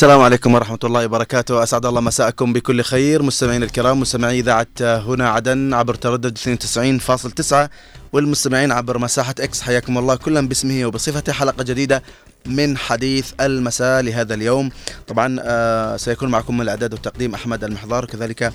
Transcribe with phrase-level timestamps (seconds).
[0.00, 1.62] السلام عليكم ورحمة الله وبركاته.
[1.62, 3.22] أسعد الله مساءكم بكل خير.
[3.22, 7.70] مستمعين الكرام مستمعي إذاعة هنا عدن عبر تردد 92.9
[8.12, 11.32] والمستمعين عبر مساحة إكس حياكم الله كلا باسمه وبصفته.
[11.32, 12.02] حلقة جديدة
[12.46, 14.70] من حديث المساء لهذا اليوم.
[15.08, 18.04] طبعا آه سيكون معكم من الإعداد والتقديم أحمد المحضار.
[18.04, 18.52] وكذلك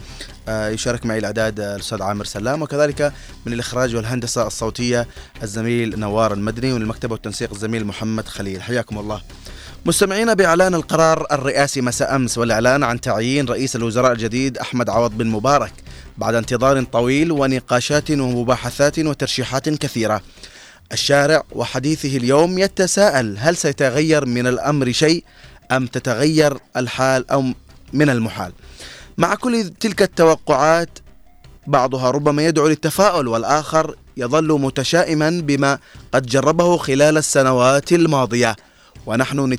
[0.49, 2.61] آه يشارك معي الإعداد الأستاذ عامر سلام.
[2.61, 3.13] وكذلك
[3.45, 5.07] من الإخراج والهندسة الصوتية
[5.43, 8.61] الزميل نوار المدني ومن المكتب والتنسيق الزميل محمد خليل.
[8.61, 9.21] حياكم الله.
[9.87, 15.27] مستمعين بإعلان القرار الرئاسي مساء أمس والإعلان عن تعيين رئيس الوزراء الجديد أحمد عوض بن
[15.27, 15.73] مبارك
[16.17, 20.21] بعد انتظار طويل ونقاشات ومباحثات وترشيحات كثيرة.
[20.91, 25.23] الشارع وحديثه اليوم يتساءل هل سيتغير من الأمر شيء
[25.71, 27.43] أم تتغير الحال أو
[27.93, 28.51] من المحال.
[29.17, 30.99] مع كل تلك التوقعات
[31.67, 35.79] بعضها ربما يدعو للتفاؤل والآخر يظل متشائما بما
[36.11, 38.55] قد جربه خلال السنوات الماضية.
[39.05, 39.57] ونحن,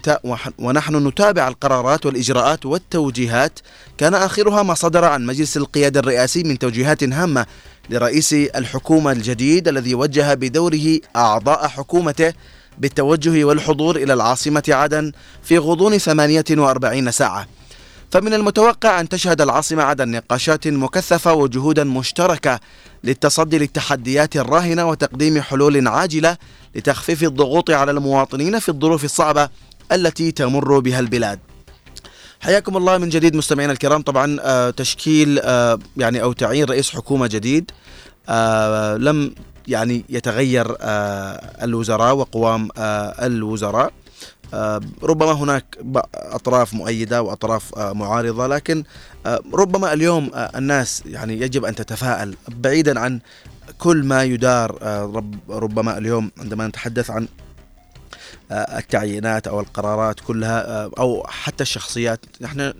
[0.59, 3.59] ونحن نتابع القرارات والإجراءات والتوجيهات.
[3.99, 7.47] كان آخرها ما صدر عن مجلس القيادة الرئاسي من توجيهات هامة
[7.91, 12.33] لرئيس الحكومة الجديد الذي وجه بدوره أعضاء حكومته
[12.79, 17.47] بالتوجه والحضور إلى العاصمة عدن في غضون 48 ساعة.
[18.11, 22.61] فمن المتوقع أن تشهد العاصمة عدن نقاشات مكثفة وجهودا مشتركة
[23.05, 26.37] للتصدي للتحديات الراهنة وتقديم حلول عاجلة
[26.75, 29.49] لتخفيف الضغوط على المواطنين في الظروف الصعبة
[29.93, 31.39] التي تمر بها البلاد.
[32.41, 37.27] حياكم الله من جديد مستمعينا الكرام طبعا آه، تشكيل آه، يعني أو تعيين رئيس حكومة
[37.27, 37.71] جديد
[38.29, 39.35] آه، لم
[39.69, 40.77] يعني يتغير
[41.63, 42.69] الوزراء وقوام
[43.23, 43.93] الوزراء
[45.03, 45.79] ربما هناك
[46.15, 48.85] أطراف مؤيدة وأطراف معارضة لكن
[49.55, 53.21] ربما اليوم الناس يعني يجب أن تتفائل بعيدا عن
[53.79, 57.29] كل ما يدار آه، ربما اليوم عندما نتحدث عن
[58.51, 62.73] آه، التعيينات أو القرارات كلها آه، أو حتى الشخصيات نحن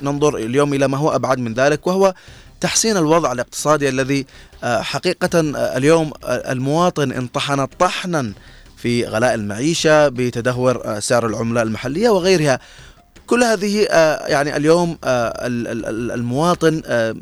[0.00, 2.14] ننظر اليوم إلى ما هو أبعد من ذلك وهو
[2.60, 4.26] تحسين الوضع الاقتصادي الذي
[4.64, 5.40] حقيقه
[5.76, 8.32] اليوم المواطن انطحن طحنا
[8.84, 12.60] في غلاء المعيشة بتدهور سعر العملة المحلية وغيرها.
[13.26, 15.46] كل هذه آه، يعني اليوم آه،
[16.14, 17.14] المواطن آه،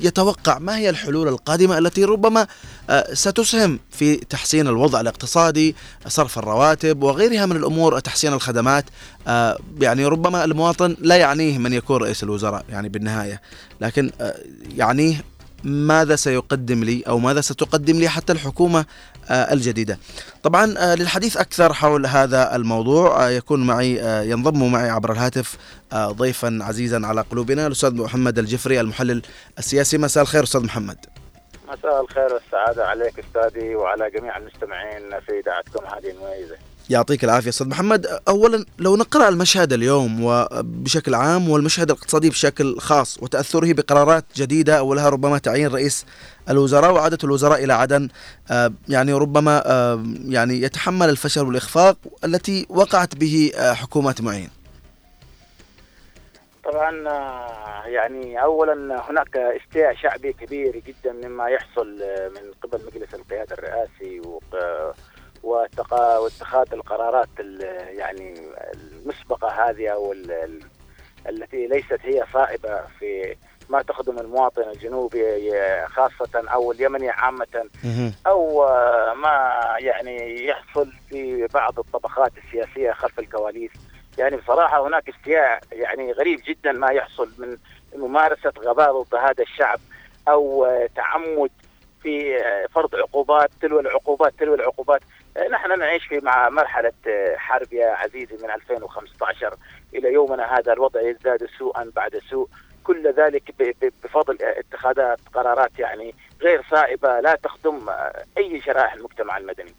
[0.00, 2.46] يتوقع ما هي الحلول القادمة التي ربما
[3.12, 8.84] ستسهم في تحسين الوضع الاقتصادي صرف الرواتب وغيرها من الأمور تحسين الخدمات.
[9.80, 13.40] يعني ربما المواطن لا يعنيه من يكون رئيس الوزراء يعني بالنهاية.
[13.80, 14.10] لكن
[14.76, 15.24] يعنيه
[15.64, 18.84] ماذا سيقدم لي أو ماذا ستقدم لي حتى الحكومة
[19.30, 19.98] آه، الجديدة.
[20.42, 23.98] طبعا آه، للحديث أكثر حول هذا الموضوع آه، يكون معي
[24.30, 25.56] ينضم معي عبر الهاتف
[25.94, 29.22] ضيفا عزيزا على قلوبنا الأستاذ محمد الجفري المحلل
[29.58, 31.06] السياسي مساء الخير أستاذ محمد.
[31.68, 36.56] مساء الخير والسعاده عليك أستاذي وعلى جميع المستمعين في اذاعتكم هذه المميزة.
[36.90, 38.06] يعطيك العافية أستاذ محمد.
[38.28, 45.08] اولا لو نقرأ المشهد اليوم وبشكل عام والمشهد الاقتصادي بشكل خاص وتأثره بقرارات جديدة أولها
[45.08, 46.06] ربما تعيين رئيس
[46.50, 48.08] الوزراء وعادة الوزراء إلى عدن
[48.50, 54.50] آه، يعني ربما آه، يعني يتحمل الفشل والإخفاق التي وقعت به آه، حكومات معين.
[56.64, 56.90] طبعا
[57.86, 61.86] يعني اولا هناك استياء شعبي كبير جدا مما يحصل
[62.34, 64.20] من قبل مجلس القيادة الرئاسي
[65.48, 67.28] واتخاذ القرارات
[67.88, 68.34] يعني
[68.74, 70.14] المسبقة هذه أو
[71.28, 73.36] التي ليست هي صائبة في
[73.68, 75.52] ما تخدم المواطن الجنوبي
[75.86, 77.68] خاصة أو اليمني عامة
[78.26, 78.66] أو
[79.14, 83.70] ما يعني يحصل في بعض الطبقات السياسية خلف الكواليس.
[84.18, 87.56] يعني بصراحة هناك استياء يعني غريب جدا ما يحصل من
[87.96, 89.78] ممارسة غباء ضد هذا الشعب
[90.28, 91.50] أو تعمد
[92.02, 92.38] في
[92.74, 95.00] فرض عقوبات تلو العقوبات تلو العقوبات.
[95.52, 96.92] نحن نعيش في مع مرحلة
[97.36, 99.56] حرب يا عزيزي من 2015
[99.94, 102.48] إلى يومنا هذا الوضع يزداد سوءا بعد سوء.
[102.84, 103.54] كل ذلك
[104.04, 107.80] بفضل اتخاذات قرارات يعني غير صائبة لا تخدم
[108.38, 109.74] أي شرائح المجتمع المدني.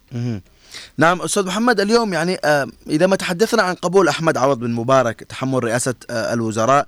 [0.98, 5.24] نعم أستاذ محمد اليوم يعني آه، إذا ما تحدثنا عن قبول أحمد عوض بن مبارك
[5.24, 6.86] تحمل رئاسة آه، الوزراء آه،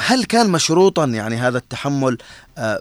[0.00, 2.18] هل كان مشروطا يعني هذا التحمل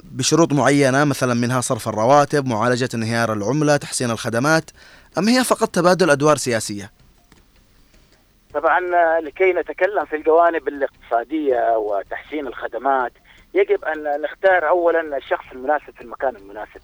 [0.03, 4.71] بشروط معينة مثلا منها صرف الرواتب معالجة انهيار العملة تحسين الخدمات
[5.17, 6.91] أم هي فقط تبادل أدوار سياسية؟
[8.53, 8.79] طبعا
[9.19, 13.11] لكي نتكلم في الجوانب الاقتصادية وتحسين الخدمات
[13.53, 16.81] يجب أن نختار أولا الشخص المناسب في المكان المناسب.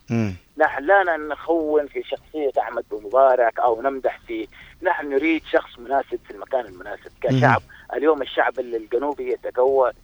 [0.58, 4.48] نحن لا نخون في شخصية أحمد بن مبارك أو نمدح في
[4.84, 7.62] نحن نريد شخص مناسب في المكان المناسب كشعب.
[7.94, 9.38] اليوم الشعب الجنوبي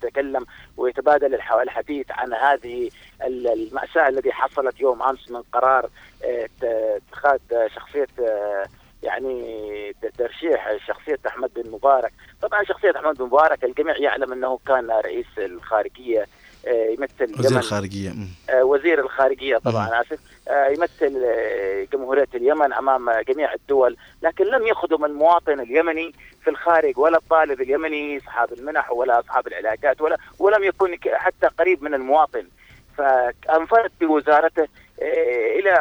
[0.04, 0.46] يتكلم
[0.78, 2.90] ويتبادل الحديث عن هذه
[3.26, 5.90] المأساة التي حصلت يوم أمس من قرار
[6.24, 7.40] اتخاذ
[7.76, 8.08] شخصية
[9.04, 14.92] يعني ترشيح شخصية أحمد بن مبارك، طبعا شخصية أحمد بن مبارك الجميع يعلم أنه كان
[14.92, 16.28] رئيس الخارجية آه،
[16.76, 18.14] يمثل وزير الخارجية
[18.50, 20.20] آه، وزير الخارجية طبعا آسف.
[20.48, 21.26] آه، يمثل
[21.94, 28.18] جمهورية اليمن أمام جميع الدول لكن لم يخدم المواطن اليمني في الخارج ولا الطالب اليمني
[28.18, 32.48] أصحاب المنح ولا أصحاب العلاجات ولا ولم يكن حتى قريب من المواطن.
[32.98, 34.68] فأنفرد بوزارته
[35.60, 35.72] إلى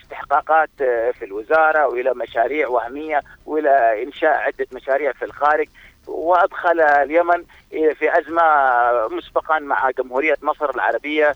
[0.00, 5.68] استحقاقات في الوزارة وإلى مشاريع وهمية وإلى إنشاء عدة مشاريع في الخارج.
[6.06, 8.42] وأدخل اليمن في أزمة
[9.16, 11.34] مسبقا مع جمهورية مصر العربية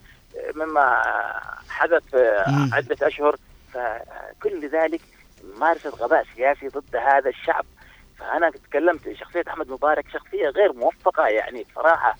[0.55, 1.03] مما
[1.69, 2.15] حدث
[2.73, 3.37] عدة أشهر.
[3.75, 5.01] فكل ذلك
[5.59, 7.65] مارست غباء سياسي ضد هذا الشعب.
[8.19, 12.17] فأنا تكلمت شخصية أحمد مبارك شخصية غير موفقة يعني بصراحة.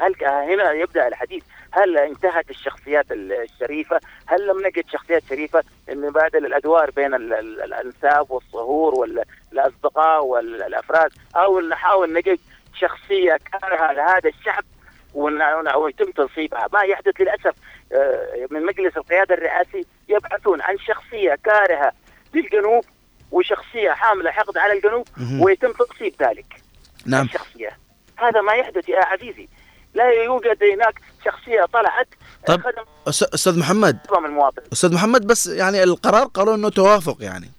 [0.00, 1.44] هل هنا يبدأ الحديث.
[1.70, 10.24] هل انتهت الشخصيات الشريفة؟ هل لم نجد شخصيات شريفة نبادل الأدوار بين الأنساب والصهور والاصدقاء
[10.24, 12.38] والأفراد أو نحاول نجد
[12.74, 14.64] شخصية كارهه لهذا الشعب
[15.14, 16.68] ويتم تنصيبها.
[16.72, 17.54] ما يحدث للأسف
[17.92, 21.92] آه، من مجلس القيادة الرئاسي يبحثون عن شخصية كارهة
[22.34, 22.84] للجنوب
[23.32, 25.06] وشخصية حاملة حقد على الجنوب
[25.40, 26.62] ويتم تنصيب ذلك.
[27.06, 27.24] نعم.
[27.24, 27.78] الشخصية.
[28.16, 29.48] هذا ما يحدث يا عزيزي.
[29.94, 32.08] لا يوجد هناك شخصية طلعت
[32.46, 32.62] طيب
[33.08, 33.98] أستاذ محمد.
[34.72, 37.50] أستاذ محمد بس يعني القرار قالوا إنه توافق يعني.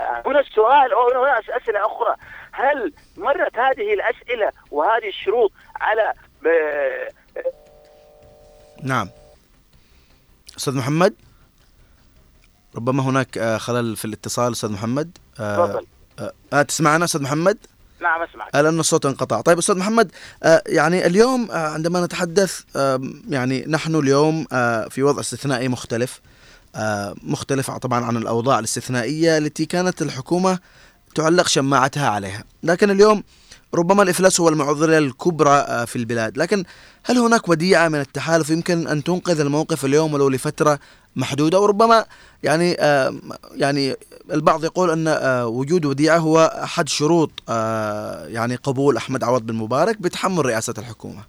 [0.00, 2.16] هنا السؤال أو هنا أسئلة أخرى.
[2.52, 6.12] هل مرت هذه الأسئلة وهذه الشروط على
[6.42, 6.46] ب...
[8.82, 9.08] نعم.
[10.56, 11.14] أستاذ محمد؟
[12.76, 15.18] ربما هناك آه، خلل في الاتصال أستاذ محمد.
[15.40, 15.86] آه، تفضل.
[16.18, 17.58] آه, آه تسمعنا أستاذ محمد؟
[18.00, 18.54] نعم أسمعك.
[18.54, 19.40] لأن الصوت انقطع.
[19.40, 20.12] طيب أستاذ محمد
[20.42, 24.44] آه يعني اليوم آه عندما نتحدث آه يعني نحن اليوم
[24.90, 26.20] في وضع استثنائي مختلف.
[26.78, 30.58] آه مختلف طبعا عن الأوضاع الاستثنائية التي كانت الحكومة
[31.14, 32.44] تعلق شماعتها عليها.
[32.62, 33.22] لكن اليوم
[33.74, 36.38] ربما الإفلاس هو المعضلة الكبرى آه، في البلاد.
[36.38, 36.64] لكن
[37.04, 40.78] هل هناك وديعة من التحالف يمكن أن تنقذ الموقف اليوم ولو لفترة
[41.16, 42.04] محدودة؟ وربما
[42.42, 43.14] يعني آه،
[43.54, 43.96] يعني
[44.32, 45.08] البعض يقول أن
[45.44, 47.30] وجود وديعة هو أحد شروط
[48.28, 51.22] يعني قبول أحمد عوض بن مبارك بتحمل رئاسة الحكومة.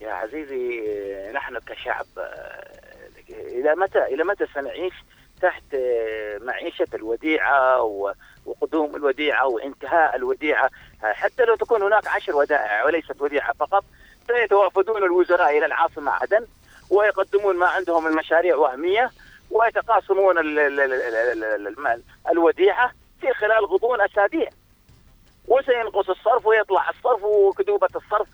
[0.00, 0.80] يا عزيزي
[1.34, 2.06] نحن كشعب
[3.44, 4.94] إلى متى إلى متى سنعيش
[5.42, 5.62] تحت
[6.40, 7.82] معيشة الوديعة
[8.46, 10.70] وقدوم الوديعة وانتهاء الوديعة؟
[11.02, 13.84] حتى لو تكون هناك عشر ودائع وليست وديعة فقط
[14.26, 16.46] سيتوافدون الوزراء إلى العاصمة عدن
[16.90, 19.10] ويقدمون ما عندهم المشاريع وهمية
[19.50, 20.38] ويتقاسمون
[22.30, 24.48] الوديعة في خلال غضون أسابيع.
[25.48, 28.28] وسينقص الصرف ويطلع الصرف وكذوبة الصرف.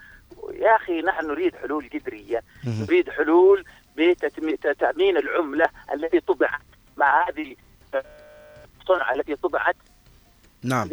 [0.53, 2.43] يا أخي نحن نريد حلول جذرية
[2.81, 3.65] نريد حلول
[3.97, 6.61] بتأمين العملة التي طبعت
[6.97, 7.57] مع هذه
[8.81, 9.77] الصنعة التي طبعت.
[10.63, 10.89] نعم.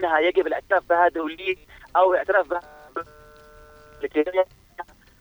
[0.00, 1.56] إنها يجب الاعتراف بها دوليا
[1.96, 2.60] أو اعتراف بها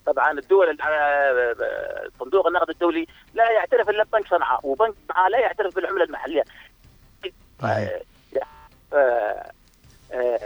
[0.05, 0.77] طبعا الدول
[2.19, 6.43] صندوق النقد الدولي لا يعترف إلا ببنك صنعاء وبنك صنعاء لا يعترف بالعملة المحلية.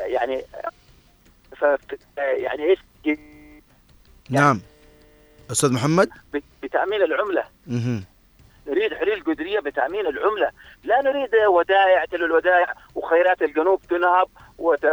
[0.05, 0.43] يعني
[2.17, 2.79] يعني إيش؟
[4.29, 4.61] نعم.
[5.51, 6.09] أستاذ محمد؟
[6.63, 7.43] بتأمين العملة.
[8.67, 10.51] نريد حلول قدرية بتأمين العملة،
[10.83, 14.27] لا نريد ودائع تلو الودائع وخيرات الجنوب تنهب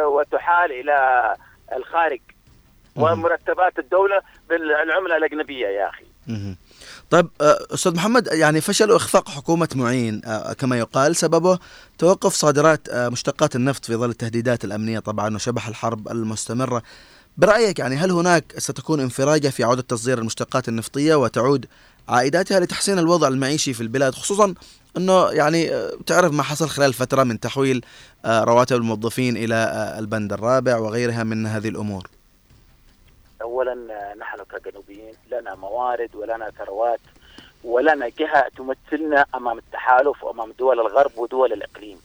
[0.07, 1.37] وتحال إلى
[1.77, 2.21] الخارج.
[2.97, 6.05] ومرتبات الدولة بالعملة الأجنبية يا أخي.
[7.11, 11.59] طيب آه، أستاذ محمد يعني فشل إخفاق حكومة معين آه، كما يقال سببه
[11.99, 16.83] توقف صادرات آه، مشتقات النفط في ظل التهديدات الأمنية طبعا وشبح الحرب المستمرة.
[17.37, 21.67] برأيك يعني هل هناك ستكون انفراجة في عودة تصدير المشتقات النفطية وتعود
[22.09, 24.55] عائداتها لتحسين الوضع المعيشي في البلاد خصوصا
[24.97, 25.71] إنه يعني
[26.07, 27.85] تعرف ما حصل خلال فترة من تحويل
[28.25, 32.09] آه، رواتب الموظفين إلى آه، البند الرابع وغيرها من هذه الأمور.
[33.43, 37.01] اولا آه، نحن كجنوبيين لنا موارد ولنا ثروات
[37.65, 41.99] ولنا جهة تمثلنا أمام التحالف وأمام دول الغرب ودول الإقليم.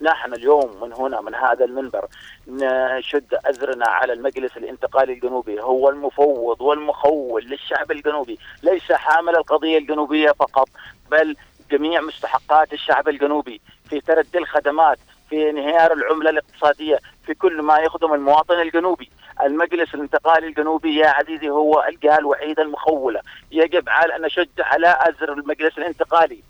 [0.00, 2.06] نحن اليوم من هنا من هذا المنبر
[2.48, 8.38] نشد أزرنا على المجلس الانتقالي الجنوبي هو المفوض والمخول للشعب الجنوبي.
[8.62, 10.68] ليس حامل القضية الجنوبية فقط
[11.10, 11.36] بل
[11.70, 13.60] جميع مستحقات الشعب الجنوبي
[13.90, 14.98] في تردي الخدمات
[15.30, 19.10] في انهيار العملة الاقتصادية في كل ما يخدم المواطن الجنوبي.
[19.42, 23.20] المجلس الانتقالي الجنوبي يا عزيزي هو الجهة الوحيدة المخولة.
[23.52, 26.42] يجب على أن نشد على أزر المجلس الانتقالي.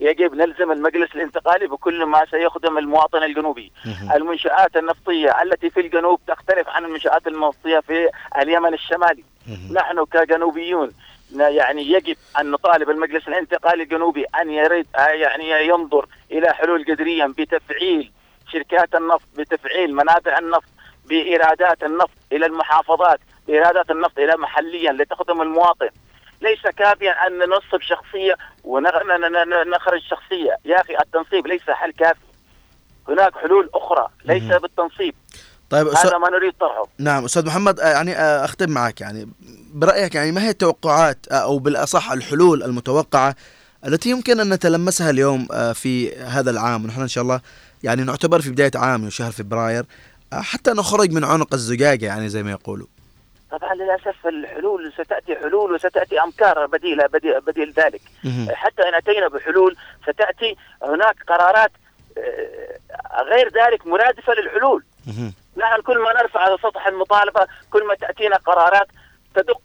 [0.00, 3.72] يجب نلزم المجلس الانتقالي بكل ما سيخدم المواطن الجنوبي.
[4.14, 9.24] المنشآت النفطية التي في الجنوب تختلف عن المنشآت النفطية في اليمن الشمالي.
[9.72, 10.92] نحن كجنوبيون
[11.36, 18.12] يعني يجب أن نطالب المجلس الانتقالي الجنوبي أن يريد يعني ينظر إلى حلول جذريا بتفعيل
[18.52, 20.68] شركات النفط بتفعيل منابع النفط
[21.04, 25.88] بإيرادات النفط إلى المحافظات ايرادات النفط إلى محليا لتخدم المواطن.
[26.40, 30.56] ليس كافيا أن ننصب شخصية ونخرج شخصية.
[30.64, 32.20] يا أخي التنصيب ليس حل كافي.
[33.08, 35.14] هناك حلول أخرى ليس بالتنصيب.
[35.70, 36.86] طيب هذا ما نريد طرحه.
[36.98, 39.00] نعم أستاذ محمد يعني أختم معك.
[39.00, 39.28] يعني
[39.74, 43.36] برأيك يعني ما هي التوقعات أو بالأصح الحلول المتوقعة
[43.86, 47.40] التي يمكن أن نتلمسها اليوم في هذا العام؟ ونحن إن شاء الله
[47.82, 49.84] يعني نعتبر في بداية عام شهر فبراير
[50.32, 52.86] حتى نخرج من عنق الزجاجة يعني زي ما يقولوا.
[53.50, 58.00] طبعا للأسف الحلول ستأتي حلول وستأتي أمكار بديله بديل, بديل ذلك.
[58.50, 61.72] حتى إن أتينا بحلول ستأتي هناك قرارات
[63.22, 64.84] غير ذلك مرادفة للحلول.
[65.56, 68.88] نحن كل ما نرفع على سطح المطالبة كل ما تأتينا قرارات
[69.34, 69.60] تدق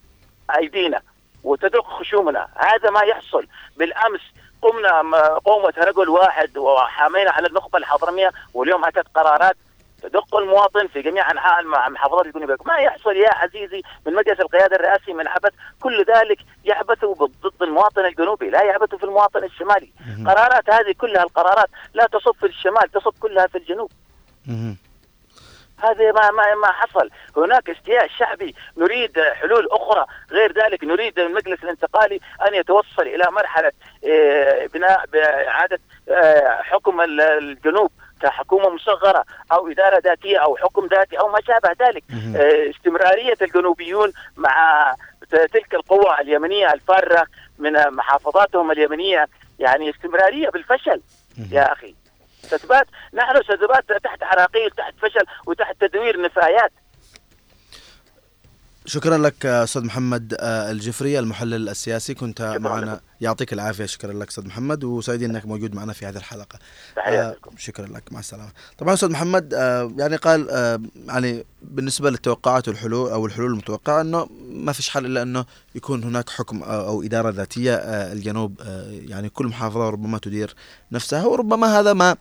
[0.58, 1.02] أيدينا
[1.44, 2.48] وتدق خشومنا.
[2.56, 3.48] هذا ما يحصل.
[3.78, 4.22] بالأمس
[4.62, 5.02] قمنا
[5.46, 9.56] قومة رجل واحد وحامينا على النخبة الحضرمية واليوم أتت قرارات
[10.02, 15.14] تدق المواطن في جميع أنحاء المحافظات الجنوبيه، ما يحصل يا عزيزي من مجلس القيادة الرئاسي
[15.14, 17.06] من عبث، كل ذلك يعبث
[17.44, 19.94] ضد المواطن الجنوبي، لا يعبث في المواطن الشمالي،
[20.26, 23.92] قرارات هذه كلها القرارات لا تصب في الشمال، تصب كلها في الجنوب.
[25.84, 31.64] هذا ما ما ما حصل، هناك استياء شعبي، نريد حلول أخرى، غير ذلك نريد المجلس
[31.64, 33.72] الانتقالي أن يتوصل إلى مرحلة
[34.74, 35.80] بناء بإعادة
[36.64, 37.92] حكم الجنوب.
[38.22, 42.04] كحكومه مصغرة أو إدارة ذاتية أو حكم ذاتي أو ما شابه ذلك.
[42.76, 44.96] استمرارية الجنوبيون مع
[45.32, 47.26] تلك القوى اليمنية الفاره
[47.60, 49.28] من محافظاتهم اليمنية.
[49.60, 51.02] يعني استمرارية بالفشل.
[51.52, 51.96] يا أخي.
[52.44, 56.72] ستبات نحن ستبات تحت عراقيل تحت فشل وتحت تدوير نفايات.
[58.86, 62.14] شكرا لك أستاذ محمد الجفري المحلل السياسي.
[62.14, 66.60] كنت معنا يعطيك العافية شكرا لك أستاذ محمد وسعيدين إنك موجود معنا في هذه الحلقة.
[67.08, 68.52] آه شكرا لك مع السلامة.
[68.78, 74.28] طبعا أستاذ محمد آه يعني قال آه يعني بالنسبة للتوقعات والحلول أو الحلول المتوقعة إنه
[74.50, 79.30] ما فيش حل إلا إنه يكون هناك حكم أو إدارة ذاتية آه الجنوب آه يعني
[79.30, 80.56] كل محافظة ربما تدير
[80.92, 82.16] نفسها وربما هذا ما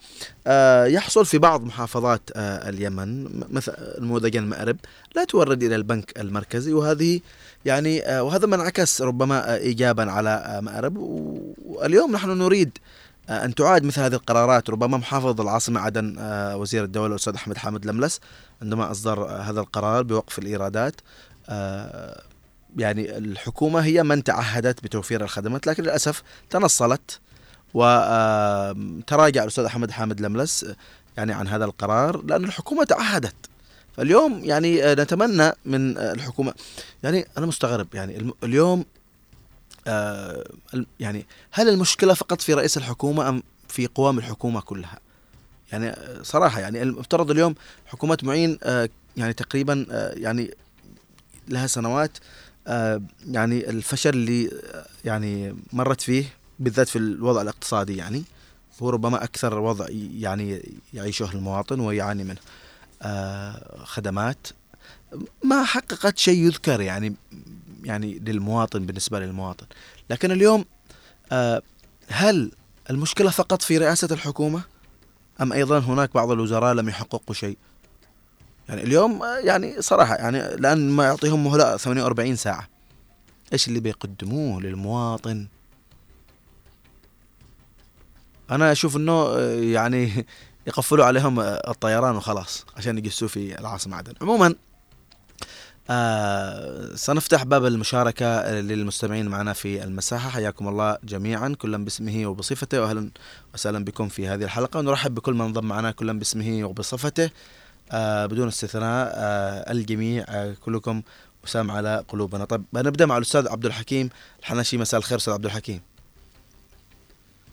[0.47, 4.77] آه يحصل في بعض محافظات آه اليمن مثل نموذج المأرب
[5.17, 7.21] لا تورد إلى البنك المركزي وهذه
[7.65, 10.97] يعني وهذا ما انعكس ربما ايجابا على مأرب
[11.67, 12.79] واليوم نحن نريد
[13.31, 14.71] أن تعاد مثل هذه القرارات.
[14.71, 16.17] ربما محافظ العاصمة عدن
[16.55, 18.21] وزير الدولة الأستاذ أحمد حامد لملس
[18.63, 21.01] عندما أصدر هذا القرار بوقف الإيرادات.
[22.77, 27.21] يعني الحكومة هي من تعهدت بتوفير الخدمات لكن للأسف تنصلت.
[27.75, 30.67] وتراجع الأستاذ أحمد حامد لملس
[31.17, 33.50] يعني عن هذا القرار لأن الحكومة تعهدت.
[33.97, 36.55] فاليوم يعني نتمنى من الحكومة
[37.03, 38.85] يعني أنا مستغرب يعني اليوم
[39.87, 40.45] آه
[41.01, 44.99] يعني هل المشكلة فقط في رئيس الحكومة أم في قوام الحكومة كلها؟
[45.73, 47.55] يعني صراحة يعني المفترض اليوم
[47.87, 50.55] حكومة معين آه يعني تقريبا آه يعني
[51.49, 52.19] لها سنوات
[52.67, 54.51] آه يعني الفشل اللي
[55.05, 56.25] يعني مرت فيه
[56.59, 58.23] بالذات في الوضع الاقتصادي يعني
[58.83, 59.87] هو ربما أكثر وضع
[60.19, 60.63] يعني
[60.95, 62.41] يعيشه المواطن ويعاني منه.
[63.03, 64.47] آه خدمات
[65.45, 67.15] ما حققت شيء يذكر يعني
[67.85, 69.67] يعني للمواطن بالنسبة للمواطن.
[70.11, 70.65] لكن اليوم
[71.33, 71.63] آه
[72.09, 72.53] هل
[72.91, 74.63] المشكلة فقط في رئاسة الحكومة؟
[75.41, 77.59] أم أيضا هناك بعض الوزراء لم يحققوا شيء؟
[78.69, 82.69] يعني اليوم يعني صراحة يعني لأن ما يعطيهم مهلة 48 ساعة.
[83.53, 85.47] إيش اللي بيقدموه للمواطن؟
[88.51, 89.39] أنا أشوف إنه
[89.73, 90.27] يعني
[90.67, 94.13] يقفلوا عليهم الطيران وخلاص عشان يقسوا في العاصمة عدن.
[94.23, 94.55] عموما
[95.91, 100.31] آه سنفتح باب المشاركة للمستمعين معنا في المساحة.
[100.31, 103.11] حياكم الله جميعا كلا باسمه وبصفته وأهلا
[103.55, 104.79] وسهلا بكم في هذه الحلقة.
[104.79, 107.31] ونرحب بكل من انضم معنا كلا باسمه وبصفته.
[107.93, 111.03] آه بدون استثناء آه الجميع آه كلكم
[111.45, 112.45] وسام على قلوبنا.
[112.45, 115.81] طيب نبدأ مع الأستاذ عبد الحكيم الحناشي مساء الخير أستاذ عبد الحكيم.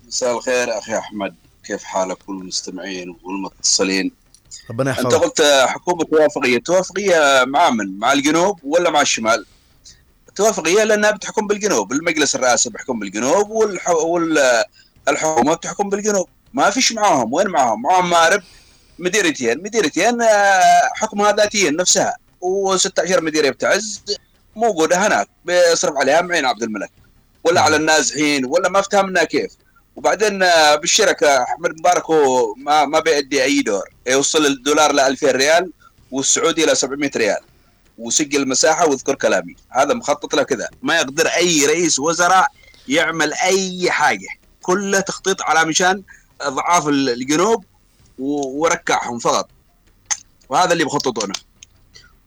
[0.07, 1.35] مساء الخير أخي أحمد.
[1.67, 4.11] كيف حالك والمستمعين والمتصلين؟
[4.69, 5.05] ربنا يحفظك.
[5.05, 6.57] انت قلت حكومة توافقية.
[6.57, 9.45] توافقية مع من؟ مع الجنوب ولا مع الشمال؟
[10.35, 11.91] توافقية لأنها بتحكم بالجنوب.
[11.91, 13.89] المجلس الرئاسي بيحكم بالجنوب والح...
[13.89, 16.27] والحكومة بتحكم بالجنوب.
[16.53, 17.33] ما فيش معاهم.
[17.33, 18.43] وين معاهم؟ معاهم مارب
[18.99, 19.63] مديرتين.
[19.63, 20.17] مديرتين
[20.95, 22.15] حكمها ذاتيا نفسها.
[22.43, 24.03] و16 مديريه بتعز
[24.55, 25.27] موجودة هناك.
[25.45, 26.91] بيصرف عليها معين عبد الملك.
[27.43, 29.51] ولا على النازحين ولا ما افتهمنا كيف.
[29.97, 30.39] وبعدين
[30.81, 33.89] بالشركة أحمد مبارك هو ما ما بيأدي أي دور.
[34.07, 35.71] يوصل الدولار ل 2000 ريال
[36.11, 37.39] والسعودي إلى 700 ريال.
[37.97, 39.55] وسجل المساحة واذكر كلامي.
[39.69, 40.69] هذا مخطط له كذا.
[40.81, 42.47] ما يقدر أي رئيس وزراء
[42.87, 44.27] يعمل أي حاجة.
[44.61, 46.03] كله تخطيط على مشان
[46.41, 47.65] إضعاف الجنوب
[48.19, 49.49] وركعهم فقط.
[50.49, 51.33] وهذا اللي بخططونه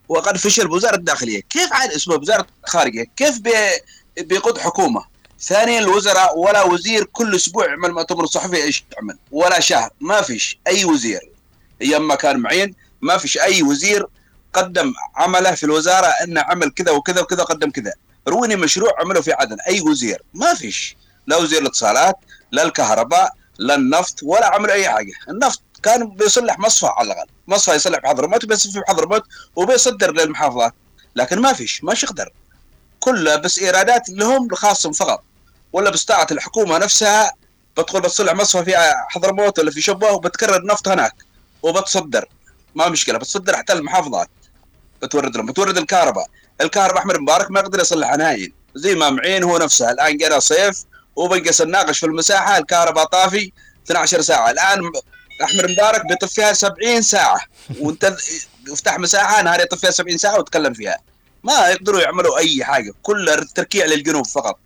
[0.08, 1.40] وقد فشل بوزارة الداخلية.
[1.40, 3.50] كيف عاد اسمه وزاره الخارجيه كيف بي
[4.20, 5.09] بيقود حكومة؟
[5.42, 10.58] ثانيا الوزراء ولا وزير كل أسبوع يعمل مؤتمر صحفي إيش يعمل؟ ولا شهر ما فيش
[10.66, 11.30] أي وزير.
[11.82, 14.06] أيام ما كان معين ما فيش أي وزير
[14.52, 17.92] قدم عمله في الوزارة إنه عمل كذا وكذا وكذا قدم كذا.
[18.28, 20.96] روني مشروع عمله في عدن أي وزير ما فيش.
[21.26, 22.16] لا وزير الاتصالات
[22.52, 25.12] لا الكهرباء لا النفط ولا عمل أي حاجة.
[25.28, 27.28] النفط كان بيصلح مصفى على الأقل.
[27.48, 29.22] مصفى يصلح بحضرموت وبيصفي في حضرموت
[29.56, 30.74] وبيصدر للمحافظات.
[31.16, 32.32] لكن ما فيش ماش يقدر.
[33.00, 35.22] كلها بس إيرادات لهم خاصهم فقط.
[35.72, 37.32] ولا بستطاعة الحكومة نفسها
[37.78, 38.76] بتقول بتصلح مصفى في
[39.08, 41.14] حضرموت ولا في شبوه وبتكرر نفط هناك
[41.62, 42.28] وبتصدر.
[42.74, 44.28] ما مشكلة بتصدر حتى المحافظات.
[45.02, 46.26] بتورد لهم بتورد الكهرباء.
[46.60, 48.52] الكهرباء أحمد مبارك ما يقدر يصلح نهائي.
[48.74, 50.84] زي ما معين هو نفسها الآن جانا صيف
[51.16, 53.52] وبنقص الناقش في المساحة الكهرباء طافي
[53.84, 54.50] 12 ساعة.
[54.50, 54.80] الآن
[55.44, 57.40] أحمد مبارك بيطفيها 70 ساعة.
[57.80, 58.16] وانت
[58.70, 60.98] افتح مساحة نهار يطفيها 70 ساعة وتكلم فيها.
[61.44, 62.92] ما يقدروا يعملوا أي حاجة.
[63.02, 64.58] كلها تركيع للجنوب فقط.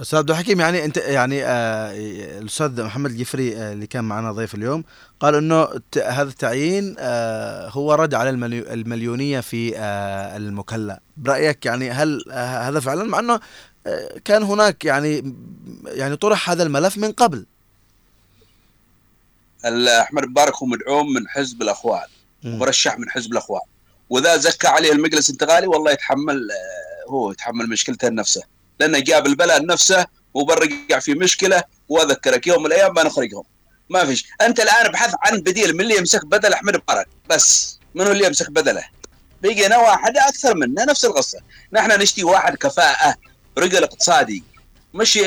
[0.00, 1.92] أستاذ عبد الحكيم يعني أنت يعني آه
[2.38, 4.84] الأستاذ محمد الجفري آه اللي كان معنا ضيف اليوم
[5.20, 12.24] قال إنه هذا التعيين آه هو رد على المليونية في آه المكلا برأيك يعني هل
[12.30, 13.40] آه هذا فعلا؟ مع إنه
[13.86, 15.34] آه كان هناك يعني
[15.86, 17.46] يعني طرح هذا الملف من قبل.
[20.00, 22.06] أحمد مبارك هو مدعوم من حزب الأخوان
[22.44, 23.62] مرشح من حزب الأخوان.
[24.10, 28.59] وإذا زكى عليه المجلس الانتقالي والله يتحمل آه هو يتحمل مشكلته نفسه.
[28.80, 33.44] لأنه جاب البلد نفسه وبرجع في مشكلة وأذكرك يوم من الأيام بنخرجهم
[33.90, 34.26] ما فيش.
[34.40, 37.78] أنت الآن ابحث عن بديل من اللي يمسك بدل أحمد مبارك بس.
[37.94, 38.84] من اللي يمسك بدله؟
[39.42, 41.38] بقينا واحد أكثر منا نفس القصة.
[41.72, 43.14] نحن نشتي واحد كفاءة
[43.58, 44.44] رجل اقتصادي.
[44.94, 45.18] مش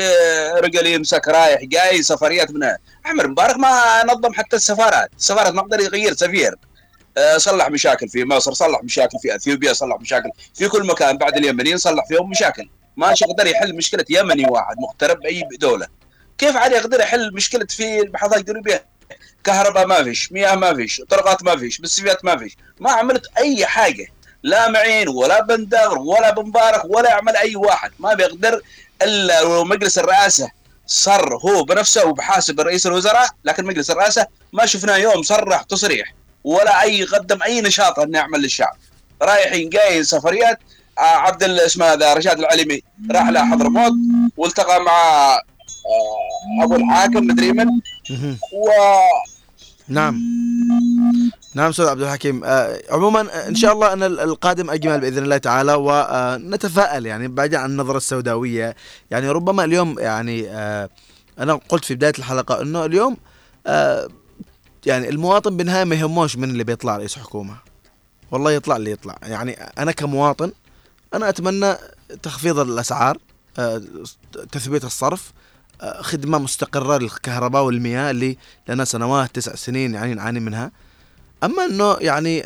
[0.56, 2.62] رجل يمسك رايح جاي سفريات من
[3.06, 5.10] أحمد مبارك ما نظم حتى السفارات.
[5.18, 6.54] السفارات ما قدر يغير سفير.
[7.36, 11.18] صلح مشاكل في مصر صلح مشاكل في أثيوبيا صلح مشاكل في كل مكان.
[11.18, 12.68] بعد اليمنيين صلح فيهم مشاكل.
[12.96, 15.86] ما يقدر يحل مشكلة يمني واحد مغترب بأي دولة.
[16.38, 18.86] كيف عاد يقدر يحل مشكلة في المحافظات الجنوبيه
[19.44, 22.56] كهرباء ما فيش مياه ما فيش طرقات ما فيش مستشفيات ما فيش.
[22.80, 24.06] ما عملت أي حاجة.
[24.42, 27.92] لا معين ولا بندغر ولا بمبارك ولا يعمل أي واحد.
[27.98, 28.60] ما بيقدر
[29.02, 30.50] إلا مجلس الرئاسة
[30.86, 36.14] صر هو بنفسه وبحاسب رئيس الوزراء لكن مجلس الرئاسة ما شفناه يوم صرح تصريح.
[36.44, 38.76] ولا أي قدم أي نشاط انه يعمل للشعب.
[39.22, 40.58] رايحين جايين سفريات
[40.98, 43.92] عبد اسمه هذا رشاد العليمي راح لحضرموت
[44.36, 45.38] والتقى مع
[46.62, 47.66] أبو الحاكم مدري من.
[48.52, 48.68] و
[49.88, 50.20] نعم.
[51.54, 52.44] نعم أستاذ عبد الحكيم.
[52.44, 57.70] آه عموما إن شاء الله أن القادم أجمل بإذن الله تعالى ونتفائل يعني بعيدا عن
[57.70, 58.76] النظرة السوداوية.
[59.10, 60.88] يعني ربما اليوم يعني آه
[61.38, 63.16] أنا قلت في بداية الحلقة إنه اليوم
[63.66, 64.08] آه
[64.86, 67.54] يعني المواطن بالنهايه ما يهموش من اللي بيطلع رئيس حكومة.
[68.30, 69.16] والله يطلع اللي يطلع.
[69.22, 70.52] يعني أنا كمواطن
[71.14, 71.74] أنا أتمنى
[72.22, 73.18] تخفيض الأسعار
[74.52, 75.32] تثبيت الصرف
[76.00, 78.36] خدمة مستقرة للكهرباء والمياه اللي
[78.68, 80.70] لنا سنوات تسع سنين يعني نعاني منها.
[81.44, 82.42] أما إنه يعني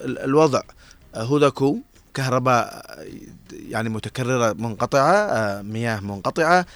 [0.00, 0.60] الوضع
[1.14, 1.78] هدكو
[2.14, 2.84] كهرباء
[3.52, 6.66] يعني متكررة منقطعة مياه منقطعة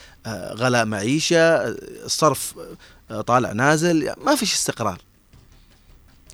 [0.52, 1.68] غلاء معيشة
[2.04, 2.54] الصرف
[3.26, 5.00] طالع نازل ما فيش استقرار.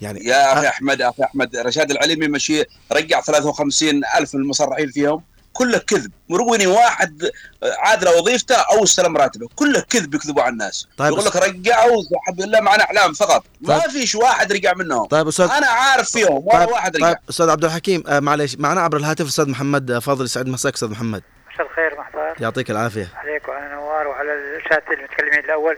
[0.03, 5.23] يعني يا أخي أحمد أخي أحمد رشاد العليمي مشي رجع 53 ألف من المصرحين فيهم
[5.53, 6.13] كله كذب.
[6.29, 7.31] مرويني واحد
[7.63, 10.89] عاد له وظيفته أو استلم راتبه كله كذب يكذبوا على الناس.
[10.97, 13.45] طيب يقول لك رجعوا الحمد لله معنا احلام فقط.
[13.67, 13.77] طيب.
[13.77, 15.07] ما فيش واحد رجع منهم.
[15.07, 17.07] طيب أستاذ أنا عارف فيهم ولا طيب واحد رجع.
[17.07, 20.89] طيب أستاذ عبد الحكيم آه معلش معنا عبر الهاتف أستاذ محمد فاضل يسعد مساك أستاذ
[20.89, 21.23] محمد.
[21.55, 23.09] مساء الخير محضر يعطيك العافية.
[23.15, 25.77] عليك وعلى نوار وعلى الشات المتكلمين الأول.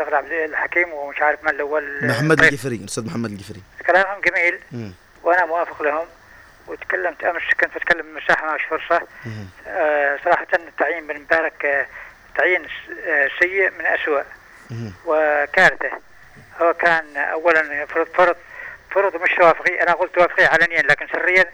[0.00, 2.06] اعتقد عبد الحكيم ومش عارف من الأول.
[2.06, 3.62] محمد الجفري الاستاذ محمد الجفري.
[3.86, 4.60] كلامهم جميل.
[4.72, 4.92] مم.
[5.22, 6.06] وأنا موافق لهم.
[6.66, 9.06] وتكلمت امس كنت اتكلم مساحه ما فرصة.
[9.66, 11.86] آه صراحة التعيين بن مبارك آه
[12.36, 12.66] تعيين
[13.06, 14.22] آه سيء من اسوء.
[15.06, 15.90] وكارثة.
[16.60, 18.36] هو كان اولا فرض فرض
[18.90, 19.82] فرض مش توافقي.
[19.82, 21.44] أنا قلت توافقي علنيا لكن سريا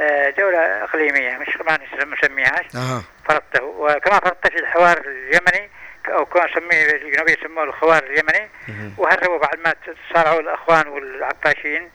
[0.00, 1.78] آه دوله إقليمية مش ما
[2.14, 2.66] نسميهاش
[3.24, 3.62] فرضته.
[3.64, 5.70] وكما فرضت في الحوار اليمني
[6.08, 8.48] أو كان سميه الجنوبي يسموه الخوار اليمني.
[8.98, 11.90] وهربوا بعد ما تصارعوا الإخوان والعطاشيين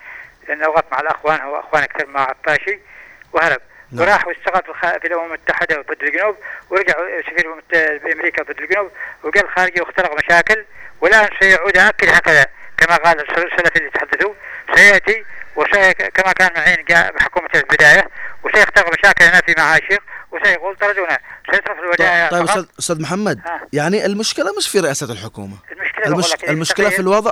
[0.47, 2.79] لأنه وقف مع الإخوان هو إخوان أكثر مع عطاشي
[3.33, 4.01] وهرب نعم.
[4.01, 4.61] وراح واشتغل
[5.01, 6.37] في الأمم المتحدة ضد الجنوب
[6.69, 8.91] ورجع سفير المتحدة بأمريكا ضد الجنوب
[9.23, 10.65] وقال خارجي واخترق مشاكل
[11.01, 12.45] والان سيعود اكل هكذا
[12.77, 14.33] كما قال السلف اللي تحدثوا
[14.75, 17.49] سيأتي وشيء كما كان معين جاء بحكومة
[18.45, 21.17] اختلق مشاكل هنا في معاشق وشيء يقول طردونا
[21.51, 22.57] سيصرف الودائع طيب فقط.
[22.57, 23.67] أستاذ أستاذ محمد ها.
[23.73, 25.55] يعني المشكلة مش في رئاسة الحكومة.
[25.71, 26.31] المشكلة بقول المش...
[26.33, 27.31] لك إذا المشكلة في الوضع.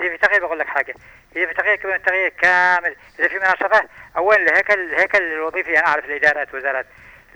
[0.00, 0.94] إذا في تغيير بقول لك حاجة.
[1.36, 2.96] إذا في تغيير كمان تغيير كامل.
[3.18, 6.86] إذا في مناصفة أولا الهيكل الهيكل الوظيفي أنا أعرف الإدارات وزارات.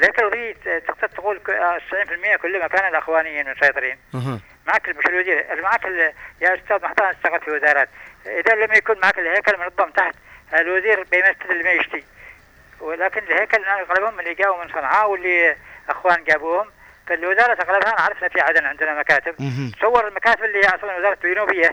[0.00, 3.98] الهيكل الوظيفي تقدر تقول ك- آه، 90% كلما كان الأخوانيين مسيطرين.
[4.66, 7.88] معك مش الوزير معك ال- يا أستاذ محترم اشتغل في وزارات.
[8.26, 10.14] إذا لم يكن معك الهيكل منظم تحت
[10.60, 12.04] الوزير بيمثل اللي ما يشتي.
[12.84, 15.56] ولكن الهيكل أنا اغلبهم اللي جاوا من صنعاء واللي
[15.88, 16.70] أخوان جابوهم.
[17.06, 19.34] فالوزارة أغلبها عرفنا في عدن عندنا مكاتب.
[19.78, 21.70] تصور المكاتب اللي أصلا وزارة الجنوبيه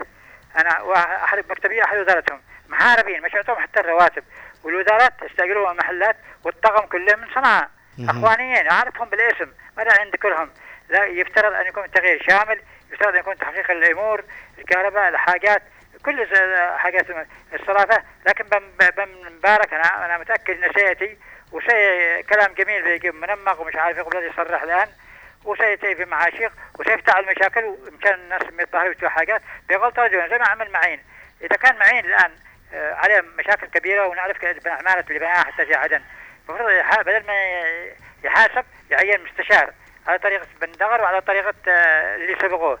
[0.58, 2.40] أنا وأحد مكتبيه أحد وزارتهم.
[2.68, 4.24] محاربين مش يعطوهم حتى الرواتب.
[4.64, 7.70] والوزارات استاجروها محلات والطقم كله من صنعاء.
[8.08, 9.52] أخوانيين أعرفهم بالاسم.
[9.76, 10.50] ما داعي نذكرهم
[10.88, 12.60] لا يفترض أن يكون تغيير شامل.
[12.92, 14.24] يفترض أن يكون تحقيق الأمور
[14.58, 15.62] الكهرباء الحاجات.
[16.04, 16.26] كل
[16.76, 17.06] حاجات
[17.54, 21.16] الصرافة لكن بم- بم مبارك أنا أنا متأكد ان سيأتي
[21.52, 24.88] وشيء كلام جميل بيجي منمق ومش عارف يقبل يصرح الآن
[25.44, 29.42] وسيأتي في معاشيق وسيفتعل مشاكل وإمكان الناس ما يتظاهروا ويسووا حاجات.
[29.68, 31.00] بغلط رجل زي ما عمل معين.
[31.40, 32.30] إذا كان معين الآن
[32.74, 36.00] آه، عليه مشاكل كبيرة ونعرف عمالة اللي بناها حتى في عدن
[36.48, 36.70] المفروض
[37.06, 37.34] بدل ما
[38.24, 39.70] يحاسب يعين مستشار.
[40.06, 42.78] على طريقة بن دغر وعلى طريقة آه، اللي سبقوه.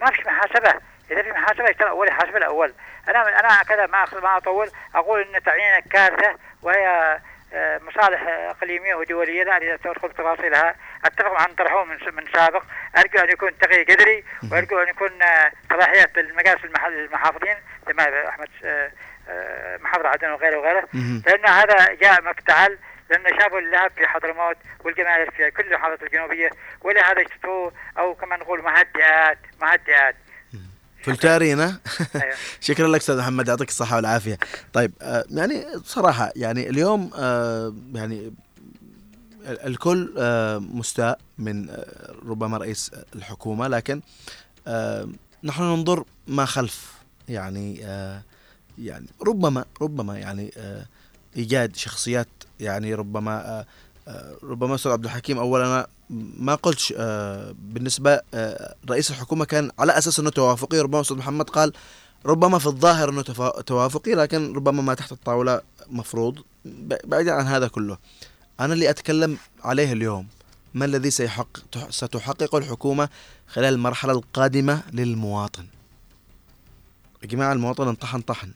[0.00, 0.74] ما فيش محاسبة.
[1.10, 2.74] إذا في محاسبة يشتغل أول يحاسب الأول.
[3.08, 7.18] أنا أنا كذا ما ما أطول أقول أن تعيين كارثة وهي
[7.54, 11.98] آه، مصالح إقليمية ودولية لا أريد أن أدخل في تفاصيلها أتفق مع من طرحوه من
[12.16, 12.62] من سابق.
[12.98, 18.90] أرجو أن يكون تغيير جذري وأرجو أن يكون آه، صلاحيات المجالس المحافظين زي أحمد آه،
[19.28, 20.88] آه، محافظ عدن وغيره وغيره.
[21.26, 22.78] لأن هذا جاء مفتعل.
[23.10, 26.50] لأن شافوا اللهب في حضرموت والجماهير في كل المحافظات الجنوبية.
[26.80, 30.16] ولهذا اشتكوا أو كما نقول مهدئات مهدئات.
[31.04, 31.78] فلتارينا
[32.14, 32.34] أيوه.
[32.60, 34.38] شكرا لك أستاذ محمد يعطيك الصحة والعافية.
[34.72, 38.32] طيب آه، يعني صراحة يعني اليوم آه، يعني
[39.46, 41.76] ال- الكل آه، مستاء من
[42.26, 44.00] ربما رئيس الحكومة لكن
[45.44, 46.94] نحن ننظر ما خلف.
[47.28, 47.74] يعني
[48.78, 50.52] يعني ربما ربما يعني
[51.36, 52.28] إيجاد شخصيات
[52.60, 53.64] يعني ربما
[54.42, 60.20] ربما أستاذ عبد الحكيم اولا ما قلتش آه، بالنسبة آه، رئيس الحكومة كان على أساس
[60.20, 60.78] إنه توافقي.
[60.80, 61.72] ربما أستاذ محمد قال
[62.26, 63.22] ربما في الظاهر إنه
[63.66, 66.38] توافقي لكن ربما ما تحت الطاولة مفروض.
[67.04, 67.98] بعيدا عن هذا كله
[68.60, 70.26] أنا اللي أتكلم عليه اليوم
[70.74, 73.08] ما الذي سيحقق تح- ستحققه الحكومة
[73.48, 75.66] خلال المرحلة القادمة للمواطن؟
[77.22, 78.50] يا جماعة المواطن انطحن طحن.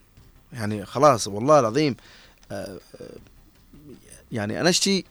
[0.52, 1.96] يعني خلاص والله العظيم
[2.52, 2.78] آه،
[4.32, 5.04] يعني أنا أشتي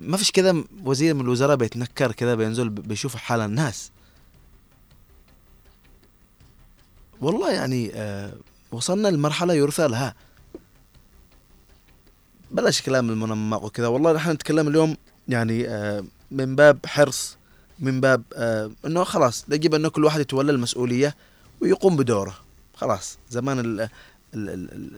[0.00, 3.90] ما فيش كذا وزير من الوزراء بيتنكر كذا بينزل بيشوف حال الناس.
[7.20, 8.32] والله يعني آه
[8.72, 10.14] وصلنا لمرحلة يرثى لها.
[12.50, 14.96] بلاش كلام المنمق وكذا والله نحن نتكلم اليوم
[15.28, 17.36] يعني آه من باب حرص
[17.78, 21.16] من باب آه إنه خلاص يجب إنه كل واحد يتولى المسؤولية
[21.60, 22.34] ويقوم بدوره.
[22.74, 23.88] خلاص زمان ال ال
[24.34, 24.90] ال ال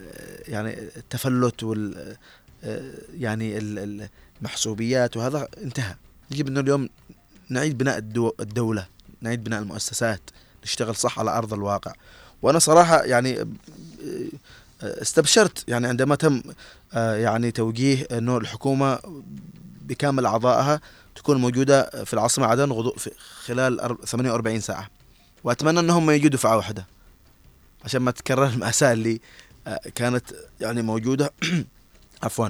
[0.53, 2.17] يعني التفلت وال
[2.65, 4.09] آه، يعني ال-
[4.47, 5.95] المحسوبيات وهذا انتهى.
[6.31, 6.89] يجب أنه اليوم
[7.49, 8.87] نعيد بناء الدو الدولة
[9.21, 10.21] نعيد بناء المؤسسات
[10.65, 11.93] نشتغل صح على أرض الواقع.
[12.43, 13.47] وأنا صراحة يعني آه،
[14.83, 16.43] استبشرت يعني عندما تم
[16.95, 18.99] آه، يعني توجيه انه الحكومة
[19.83, 20.81] بكامل أعضائها
[21.15, 23.11] تكون موجودة في العاصمة عدن غضو في
[23.45, 24.91] خلال أر- 48 ساعة.
[25.45, 26.87] وأتمنى أنهم يجوا دفعة واحدة.
[27.85, 29.21] عشان ما تتكرر المأساة اللي
[29.67, 30.25] آه، كانت
[30.61, 31.33] يعني موجودة.
[32.23, 32.49] عفوا.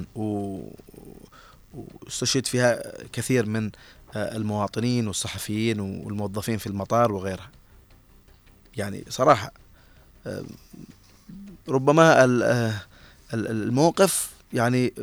[1.73, 2.81] واستشهد فيها
[3.13, 3.71] كثير من
[4.15, 7.49] المواطنين والصحفيين والموظفين في المطار وغيرها.
[8.77, 9.51] يعني صراحة
[11.69, 12.43] ربما ال-
[13.33, 14.93] ال- الموقف يعني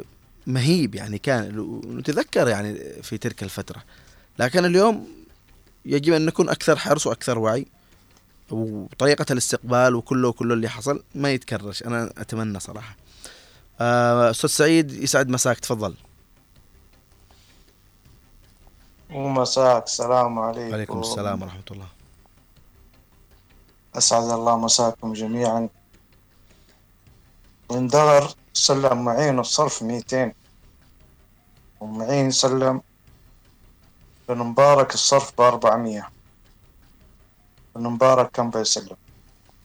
[0.47, 3.83] مهيب يعني كان نتذكر يعني في تلك الفترة.
[4.39, 5.09] لكن اليوم
[5.85, 7.67] يجب أن نكون أكثر حرص وأكثر وعي
[8.51, 11.83] وطريقة الاستقبال وكله وكله اللي حصل ما يتكررش.
[11.83, 12.97] أنا أتمنى صراحة.
[14.31, 15.95] أستاذ سعيد يسعد مساك تفضل.
[19.12, 20.70] ومساك السلام عليكم.
[20.70, 21.87] وعليكم السلام ورحمة الله.
[23.94, 25.68] أسعد الله مساكم جميعا.
[27.68, 30.35] وندغر سلم معين الصرف ميتين
[31.81, 32.83] ومعين سلم
[34.29, 36.09] بن مبارك الصرف بأربعمية.
[37.77, 38.96] بن مبارك كم بيسلم.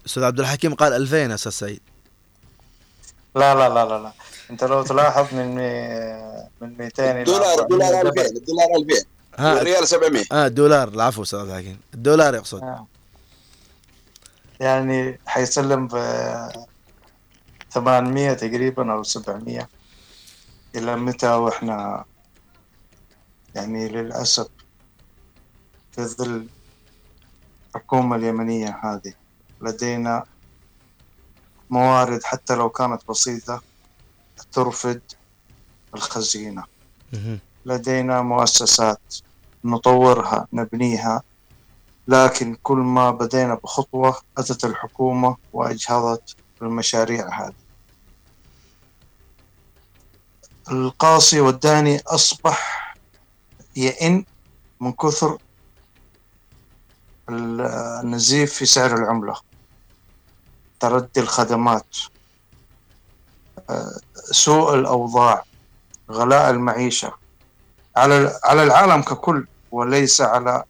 [0.06, 1.82] أستاذ عبد الحكيم قال 2000 يا أستاذ سعيد.
[3.36, 4.12] لا لا لا لا لا.
[4.50, 5.90] أنت لو تلاحظ من مي...
[6.62, 8.20] من 200 إلى دولار 400 دولار قبل.
[8.20, 11.80] 2000 الدولار 2000 ها والريال 700 آه الدولار العفو أستاذ عبد الحكيم.
[11.94, 12.88] الدولار يقصد آه.
[14.60, 15.92] يعني حيسلم ب
[17.72, 19.70] 800 تقريبا أو 700
[20.76, 22.06] إلى متى وإحنا
[23.56, 24.48] يعني للأسف
[25.92, 26.48] في ظل
[27.76, 29.14] الحكومة اليمنية هذه؟
[29.62, 30.24] لدينا
[31.70, 33.62] موارد حتى لو كانت بسيطة
[34.52, 35.02] ترفد
[35.96, 36.64] الخزينة.
[37.66, 39.16] لدينا مؤسسات
[39.64, 41.24] نطورها نبنيها
[42.08, 47.54] لكن كل ما بدينا بخطوة أتت الحكومة وأجهضت المشاريع هذه.
[50.72, 52.96] القاصي والداني أصبح
[53.76, 54.26] يئن
[54.80, 55.38] من كثر
[57.30, 57.62] ال-
[58.04, 59.36] النزيف في سعر العملة.
[60.80, 61.98] تردي الخدمات
[63.70, 64.00] آه،
[64.32, 65.44] سوء الأوضاع
[66.12, 67.14] غلاء المعيشة.
[67.98, 70.64] على على العالم ككل وليس على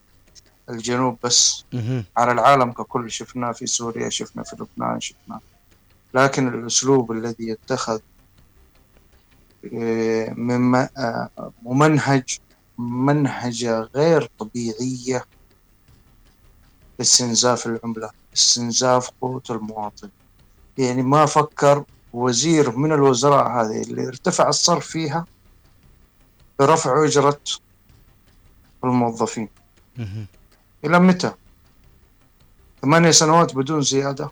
[0.70, 1.64] الجنوب بس.
[2.18, 3.12] على العالم ككل.
[3.12, 5.40] شفنا في سوريا شفنا في لبنان شفنا.
[6.14, 8.00] لكن الأسلوب الذي يتخذ
[9.74, 12.40] آه، مما- آه، ممنهج
[12.78, 15.26] منهجة غير طبيعية
[17.00, 20.10] لاستنزاف العملة استنزاف قوة المواطن.
[20.78, 21.84] يعني ما فكر
[22.14, 25.26] وزير من الوزراء هذه اللي ارتفع الصرف فيها
[26.60, 27.40] برفع أجرة
[28.84, 29.50] الموظفين.
[30.86, 31.32] إلى متى؟
[32.82, 34.32] ثمانية سنوات بدون زيادة.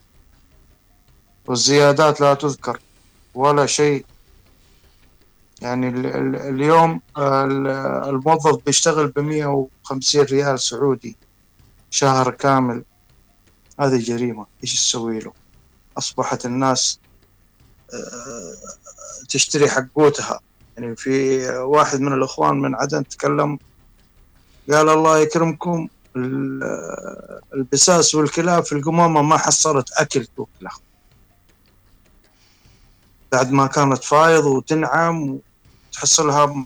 [1.46, 2.80] والزيادات لا تذكر
[3.34, 4.06] ولا شيء.
[5.62, 7.68] يعني ال- ال- اليوم ال-
[8.10, 11.16] الموظف بيشتغل بمية وخمسين ريال سعودي
[11.90, 12.84] شهر كامل.
[13.80, 14.46] هذه جريمة.
[14.64, 15.34] إيش تسوي له؟
[15.98, 17.00] أصبحت الناس
[17.94, 18.54] آه،
[19.30, 20.40] تشتري حقوتها
[20.78, 23.60] يعني في واحد من الإخوان من عدن تكلم
[24.72, 30.78] قال الله يكرمكم ال- البساس والكلاب في القمامة ما حصلت أكل توكلها
[33.32, 35.40] بعد ما كانت فايض وتنعم
[35.90, 36.66] وتحصلها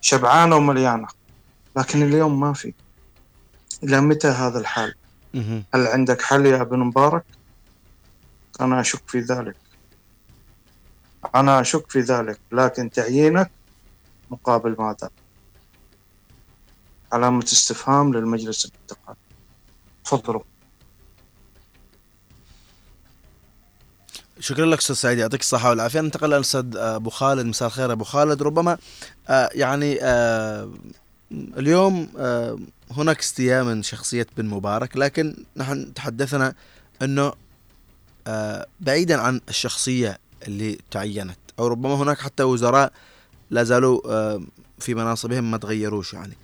[0.00, 1.08] شبعانة ومليانة.
[1.76, 2.74] لكن اليوم ما في.
[3.82, 4.94] إلى متى هذا الحال.
[5.74, 7.24] هل عندك حل يا ابن مبارك؟
[8.60, 9.56] أنا أشك في ذلك.
[11.34, 13.50] أنا أشك في ذلك لكن تعيينك
[14.30, 15.10] مقابل ماذا؟
[17.12, 19.18] علامة استفهام للمجلس الانتقالي.
[20.04, 20.42] تفضلوا.
[24.40, 26.00] شكرا لك أستاذ سعيد يعطيك الصحة والعافية.
[26.00, 28.42] ننتقل للاستاذ أبو خالد مساء الخير أبو خالد.
[28.42, 28.78] ربما
[29.28, 30.70] آه، يعني آه،
[31.32, 32.58] اليوم آه،
[32.90, 36.54] هناك استياء من شخصية بن مبارك لكن نحن تحدثنا
[37.02, 37.32] أنه
[38.26, 41.38] آه، بعيدا عن الشخصية اللي تعينت.
[41.58, 42.92] أو ربما هناك حتى وزراء
[43.50, 44.42] لا زالوا آه،
[44.78, 46.36] في مناصبهم ما تغيروش يعني.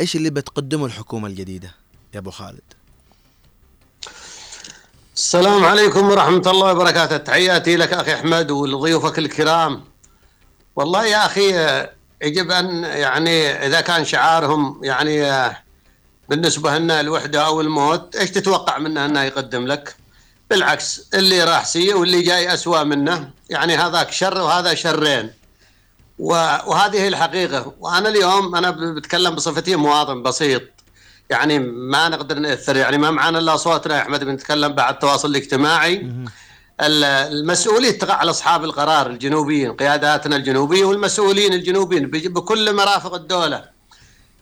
[0.00, 1.70] إيش اللي بتقدمه الحكومة الجديدة
[2.14, 2.62] يا أبو خالد؟
[5.16, 7.16] السلام عليكم ورحمة الله وبركاته.
[7.16, 9.84] تحياتي لك أخي أحمد ولضيوفك الكرام.
[10.76, 15.56] والله يا أخي آه، يجب أن يعني إذا كان شعارهم يعني آه،
[16.28, 19.96] بالنسبة لنا الوحدة أو الموت إيش تتوقع منه أنه يقدم لك؟
[20.50, 23.30] بالعكس اللي راح سيء واللي جاي أسوأ منه.
[23.50, 25.30] يعني هذاك شر وهذا شرين.
[26.18, 27.74] وهذه هي الحقيقة.
[27.80, 30.62] وأنا اليوم أنا بتكلم بصفتي مواطن بسيط.
[31.30, 32.76] يعني ما نقدر نأثر.
[32.76, 35.96] يعني ما معنا إلا صوتنا يا أحمد بنتكلم بعد التواصل الاجتماعي
[36.80, 42.06] ال- المسؤولية تقع على أصحاب القرار الجنوبيين قياداتنا الجنوبية والمسؤولين الجنوبيين.
[42.10, 43.64] بكل مرافق الدولة.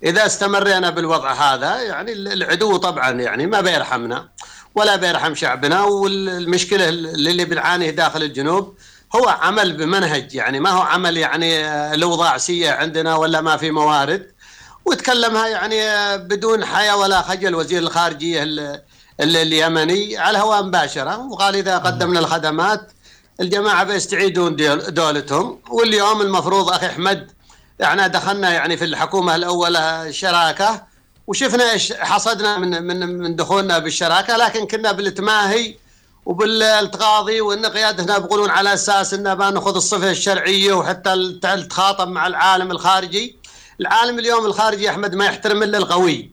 [0.02, 4.28] إذا استمرينا بالوضع هذا يعني ال- العدو طبعا يعني ما بيرحمنا.
[4.74, 5.82] ولا بيرحم شعبنا.
[5.84, 8.74] والمشكلة اللي بنعانيه داخل الجنوب
[9.16, 13.70] هو عمل بمنهج يعني ما هو عمل يعني آه، الاوضاع سيئة عندنا ولا ما في
[13.70, 14.26] موارد.
[14.86, 17.54] وتكلمها يعني آه، بدون حياة ولا خجل.
[17.54, 18.80] وزير الخارجية ال-
[19.20, 22.92] ال- اليمني على الهواء مباشرة وقال إذا قدمنا الخدمات
[23.40, 24.56] الجماعة بيستعيدون
[24.94, 25.60] دولتهم.
[25.70, 27.30] واليوم المفروض أخي أحمد
[27.82, 30.93] إحنا دخلنا يعني في الحكومة الأولى شراكة.
[31.26, 35.74] وشفنا إيش حصدنا من من من دخولنا بالشراكة لكن كنا بالتماهي
[36.26, 42.70] وبالتقاضي وإن قيادتنا بيقولون على أساس إن ما نأخذ الصفة الشرعية وحتى التخاطب مع العالم
[42.70, 43.36] الخارجي.
[43.80, 46.30] العالم اليوم الخارجي أحمد ما يحترم إلا القوي.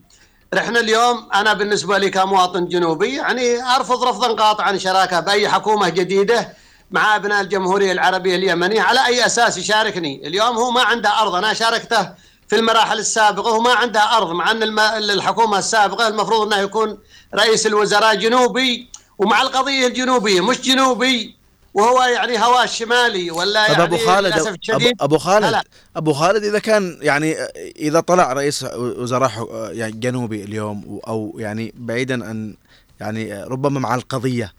[0.58, 6.52] إحنا اليوم أنا بالنسبة لي كمواطن جنوبي يعني أرفض رفضا قاطعا شراكة بأي حكومة جديدة
[6.90, 10.26] مع أبناء الجمهورية العربية اليمنية على أي أساس يشاركني.
[10.26, 12.10] اليوم هو ما عنده أرض أنا شاركته
[12.52, 16.98] في المراحل السابقة وما عنده أرض مع أن الم- الحكومة السابقة المفروض إنه يكون
[17.34, 18.88] رئيس الوزراء جنوبي
[19.18, 21.36] ومع القضية الجنوبية مش جنوبي
[21.74, 24.32] وهو يعني هواه الشمالي ولا طب يعني أبو خالد
[24.70, 25.64] أبو, ابو خالد هلا.
[25.96, 27.34] أبو خالد إذا كان يعني
[27.76, 29.30] إذا طلع رئيس وزراء
[29.72, 32.54] يعني جنوبي اليوم أو يعني بعيدا عن
[33.00, 34.52] يعني ربما مع القضية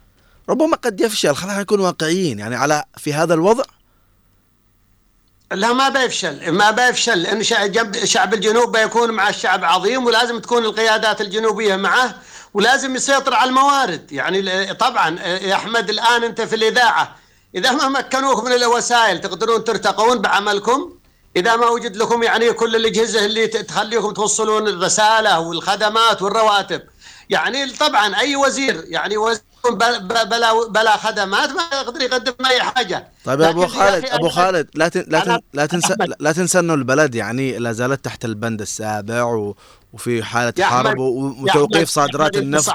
[0.50, 3.64] ربما قد يفشل خلينا نكون واقعيين يعني على في هذا الوضع
[5.54, 7.44] لا ما بيفشل ما بيفشل لأن
[8.06, 12.16] شعب الجنوب بيكون مع الشعب عظيم ولازم تكون القيادات الجنوبية معه
[12.54, 14.12] ولازم يسيطر على الموارد.
[14.12, 17.16] يعني طبعا يا أحمد الآن أنت في الإذاعة.
[17.56, 20.94] إذا ما مكنوك من الوسائل تقدرون ترتقون بعملكم.
[21.36, 26.82] إذا ما وجد لكم يعني كل الأجهزة اللي تخليكم توصلون الرسالة والخدمات والرواتب.
[27.30, 33.13] يعني طبعا أي وزير يعني وزير بلا بلا خدمات ما يقدر يقدم أي حاجة.
[33.26, 37.58] طيب يا أبو خالد أبو خالد لا لا لا تنسى لا تنسى إنه البلد يعني
[37.58, 39.56] لا زالت تحت البند السابع و
[39.94, 42.74] وفي حالة حرب وتوقيف صادرات النفط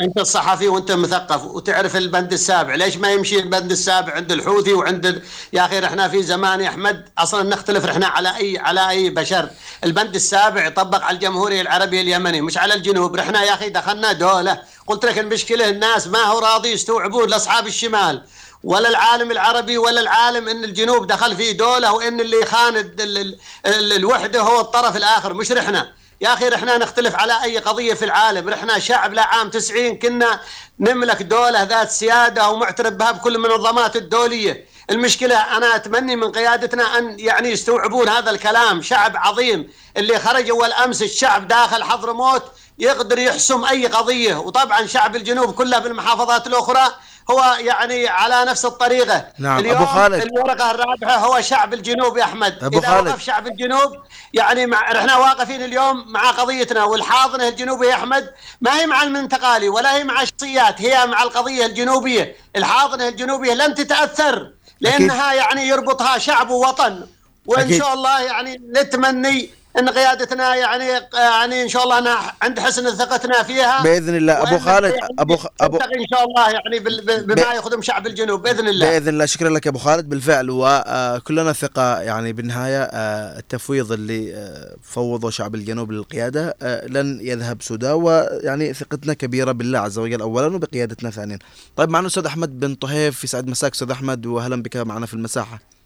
[0.00, 2.74] أنت الصحفي أنت وأنت مثقف وتعرف البند السابع.
[2.74, 5.22] ليش ما يمشي البند السابع عند الحوثي وعند ال...
[5.52, 9.50] يا أخي إحنا في زمان يا أحمد أصلا نختلف إحنا على اي على أي بشر.
[9.84, 13.16] البند السابع يطبق على الجمهورية العربية اليمني مش على الجنوب.
[13.16, 14.58] إحنا يا أخي دخلنا دولة.
[14.86, 18.22] قلت لك المشكلة الناس ما هو راضي يستوعبون لأصحاب الشمال.
[18.64, 23.00] ولا العالم العربي ولا العالم إن الجنوب دخل في دولة وإن اللي خان ال...
[23.00, 23.38] ال...
[23.66, 23.92] ال...
[23.92, 25.34] الوحدة هو الطرف الآخر.
[25.34, 28.48] مش إحنا يا أخي رحنا نختلف على أي قضية في العالم.
[28.48, 30.40] رحنا شعب لعام 90 كنا
[30.80, 34.66] نملك دولة ذات سيادة ومعترف بها بكل المنظمات الدولية.
[34.90, 38.82] المشكلة أنا اتمنى من قيادتنا أن يعني يستوعبون هذا الكلام.
[38.82, 39.70] شعب عظيم.
[39.96, 42.42] اللي خرج أول أمس الشعب داخل حضرموت
[42.78, 44.34] يقدر يحسم أي قضية.
[44.36, 46.94] وطبعا شعب الجنوب كله بالمحافظات الأخرى
[47.30, 49.26] هو يعني على نفس الطريقة.
[49.38, 50.22] نعم اليوم ابو خالد.
[50.22, 52.64] الورقة الرابحه هو شعب الجنوب يا أحمد.
[52.64, 53.08] أبو إذا خالد.
[53.08, 53.96] وقف شعب الجنوب
[54.34, 58.30] يعني مع إحنا واقفين اليوم مع قضيتنا والحاضنة الجنوبية يا أحمد.
[58.60, 62.36] ما هي مع المنتقالي ولا هي مع الشخصيات هي مع القضية الجنوبية.
[62.56, 67.06] الحاضنة الجنوبية لن تتأثر لأنها يعني يربطها شعب ووطن
[67.46, 67.78] وإن أكيد.
[67.82, 73.42] شاء الله يعني نتمني إن قيادتنا يعني يعني إن شاء الله أنا عند حسن ثقتنا
[73.42, 73.82] فيها.
[73.82, 74.42] بإذن الله.
[74.42, 75.46] أبو خالد يعني أبو خ...
[75.60, 76.78] أبو إن شاء الله يعني
[77.24, 78.90] بما يخدم شعب الجنوب بإذن الله.
[78.90, 79.26] بإذن الله.
[79.26, 80.08] شكرا لك يا أبو خالد.
[80.08, 87.18] بالفعل وكلنا ثقة يعني بالنهاية آه، التفويض اللي آه، فوضه شعب الجنوب للقيادة آه، لن
[87.22, 91.38] يذهب سدى ويعني ثقتنا كبيرة بالله عز وجل اولا وبقيادتنا ثانيا.
[91.76, 93.18] طيب معنا أستاذ أحمد بن طهيف.
[93.18, 95.77] في سعد مساك أستاذ أحمد واهلا بك معنا في المساحة.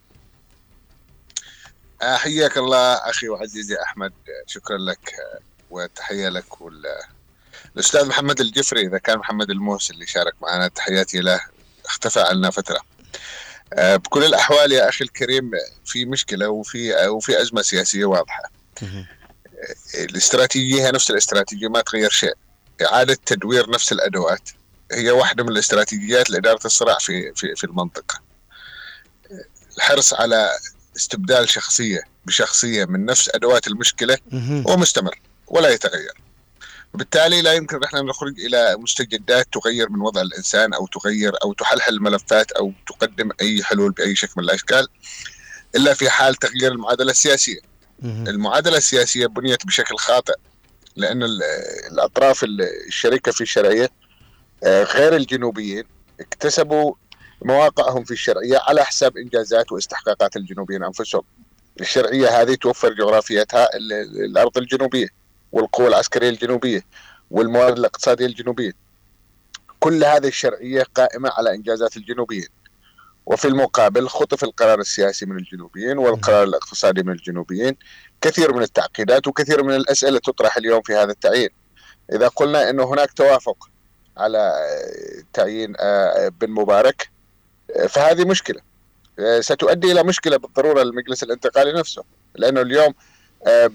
[2.02, 6.82] آه، حياك الله أخي وعزيزي أحمد آه، شكرا لك آه، وتحية لك وال
[7.76, 11.40] الأستاذ محمد الجفري إذا كان محمد الموس اللي شارك معنا تحياتي له
[11.84, 12.80] اختفى عنا فترة.
[13.72, 18.42] آه، بكل الأحوال يا أخي الكريم آه، في مشكلة وفي آه، وفي أزمة سياسية واضحة.
[18.82, 19.06] آه،
[19.94, 22.34] الاستراتيجية هي نفس الاستراتيجية ما تغير شيء.
[22.82, 24.50] إعادة تدوير نفس الأدوات
[24.92, 28.20] هي واحدة من الاستراتيجيات لإدارة الصراع في في في المنطقة.
[29.76, 30.50] الحرص على
[30.96, 34.18] استبدال شخصية بشخصية من نفس أدوات المشكلة.
[34.66, 36.12] هو مستمر ولا يتغير
[36.94, 41.94] وبالتالي لا يمكن نحن نخرج إلى مستجدات تغير من وضع الإنسان أو تغير أو تحلحل
[41.94, 44.88] الملفات أو تقدم أي حلول بأي شكل من الأشكال
[45.76, 47.58] إلا في حال تغيير المعادلة السياسية.
[48.28, 50.34] المعادلة السياسية بنيت بشكل خاطئ
[50.96, 51.42] لأن ال-
[51.92, 53.90] الأطراف ال- الشريكه في الشرعية
[54.64, 55.84] آه، غير الجنوبيين
[56.20, 56.94] اكتسبوا
[57.44, 61.22] مواقعهم في الشرعية على حساب إنجازات واستحقاقات الجنوبيين أنفسهم.
[61.80, 65.08] الشرعية هذه توفر جغرافيتها ال- ال- الأرض الجنوبية
[65.52, 66.82] والقوى العسكرية الجنوبية
[67.30, 68.72] والموارد الاقتصادية الجنوبية.
[69.80, 72.48] كل هذه الشرعية قائمة على إنجازات الجنوبيين.
[73.26, 77.76] وفي المقابل خطف القرار السياسي من الجنوبيين والقرار الاقتصادي من الجنوبيين
[78.20, 81.48] كثير من التعقيدات وكثير من الأسئلة تطرح اليوم في هذا التعيين.
[82.12, 83.68] إذا قلنا إنه هناك توافق
[84.16, 84.52] على
[85.32, 87.10] تعيين آه، بن مبارك
[87.88, 88.60] فهذه مشكلة.
[89.18, 92.94] آه، ستؤدي إلى مشكلة بالضرورة للمجلس الانتقالي نفسه لأنه اليوم
[93.46, 93.70] آه،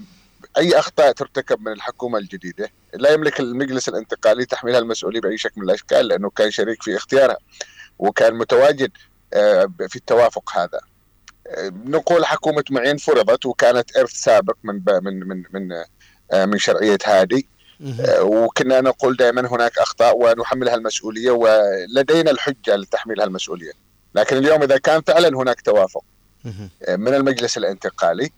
[0.58, 5.70] أي أخطاء ترتكب من الحكومة الجديدة لا يملك المجلس الانتقالي تحميلها المسؤوليه بأي شكل من
[5.70, 7.38] الأشكال لأنه كان شريك في اختيارها
[8.00, 8.92] وكان متواجد
[9.34, 10.80] آه، في التوافق هذا.
[11.72, 15.84] نقول حكومة معين فرضت وكانت إرث سابق من من من من
[16.50, 17.48] من شرعية هادي.
[18.22, 23.72] وكنا نقول دائما هناك أخطاء ونحملها المسؤوليه ولدينا الحجة لتحميلها المسؤوليه
[24.16, 26.04] لكن اليوم إذا كان فعلا هناك توافق.
[26.88, 28.30] آه، من المجلس الانتقالي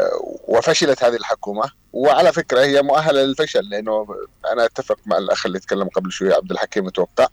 [0.00, 4.06] آه، وفشلت هذه الحكومة وعلى فكرة هي مؤهلة للفشل لأنه
[4.52, 7.26] أنا أتفق مع الأخ اللي تكلم قبل شوية عبد الحكيم أتوقع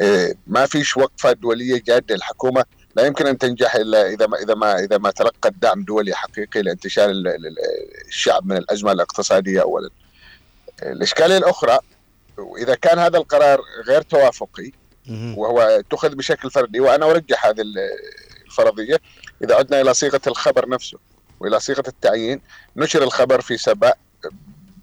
[0.00, 2.64] آه، ما فيش وقفة دولية جادة الحكومة
[2.96, 6.62] لا يمكن أن تنجح إلا إذا ما إذا ما إذا ما تلقت دعم دولي حقيقي
[6.62, 7.56] لانتشال ال- ال-
[8.08, 9.90] الشعب من الأزمة الاقتصادية اولا.
[10.82, 11.78] الإشكالية الأخرى
[12.38, 14.72] وإذا كان هذا القرار غير توافقي.
[15.38, 17.74] وهو اتخذ بشكل فردي وأنا أرجح هذه ال-
[18.46, 19.00] الفرضية
[19.44, 20.98] إذا عدنا إلى صيغة الخبر نفسه
[21.40, 22.40] وإلى صيغة التعيين
[22.76, 23.92] نشر الخبر في سبأ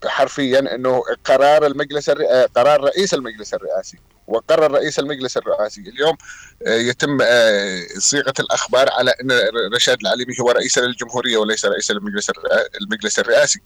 [0.06, 2.26] حرفيا إنه قرار المجلس الر...
[2.30, 6.18] آه، قرار رئيس المجلس الرئاسي وقرر رئيس المجلس الرئاسي اليوم
[6.68, 9.32] آه، يتم آه، صيغة الأخبار على إن
[9.76, 12.32] رشاد العليمي هو رئيس للجمهورية وليس رئيس المجلس
[12.82, 13.62] المجلس الرئاسي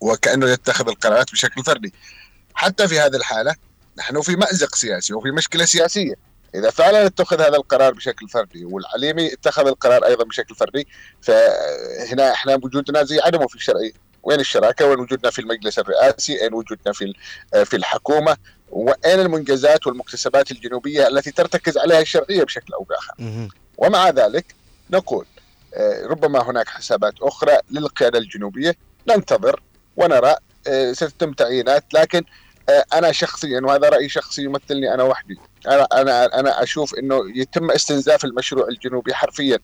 [0.00, 1.92] وكأنه يتخذ القرارات بشكل فردي.
[2.54, 3.54] حتى في هذه الحالة
[3.98, 6.14] نحن في مأزق سياسي وفي مشكلة سياسية.
[6.54, 10.88] إذا فعلا اتخذ هذا القرار بشكل فردي والعليمي اتخذ القرار أيضا بشكل فردي
[11.22, 13.92] فهنا إحنا وجودنا زي عدمه في الشرعيه
[14.22, 17.14] وين الشراكة؟ وين وجودنا في المجلس الرئاسي؟ أين وجودنا في
[17.64, 18.36] في الحكومة؟
[18.70, 23.14] وأين المنجزات والمكتسبات الجنوبية التي ترتكز عليها الشرعية بشكل أو بآخر.
[23.78, 24.54] ومع ذلك
[24.90, 25.26] نقول
[25.74, 28.76] آه، ربما هناك حسابات أخرى للقيادة الجنوبية.
[29.08, 29.62] ننتظر
[30.00, 30.36] ونرى
[30.66, 32.24] آه، ستتم تعيينات لكن
[32.68, 37.70] آه، أنا شخصيا وهذا راي شخصي يمثلني أنا وحدي أنا أنا أنا أشوف إنه يتم
[37.70, 39.58] استنزاف المشروع الجنوبي حرفيا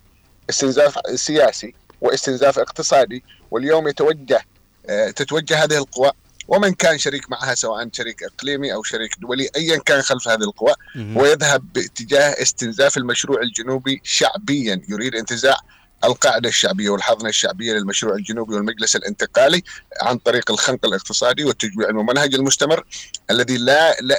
[0.51, 4.41] استنزاف سياسي واستنزاف اقتصادي واليوم يتوجه
[4.89, 6.11] آه، تتوجه هذه القوى
[6.49, 10.74] ومن كان شريك معها سواء شريك إقليمي أو شريك دولي ايا كان خلف هذه القوى.
[11.16, 15.57] ويذهب باتجاه استنزاف المشروع الجنوبي شعبيا يريد انتزاع
[16.05, 19.62] القاعدة الشعبية والحضنة الشعبية للمشروع الجنوبي والمجلس الانتقالي
[20.03, 22.84] عن طريق الخنق الاقتصادي والتجويع الممنهج المستمر
[23.30, 24.16] الذي لا لا,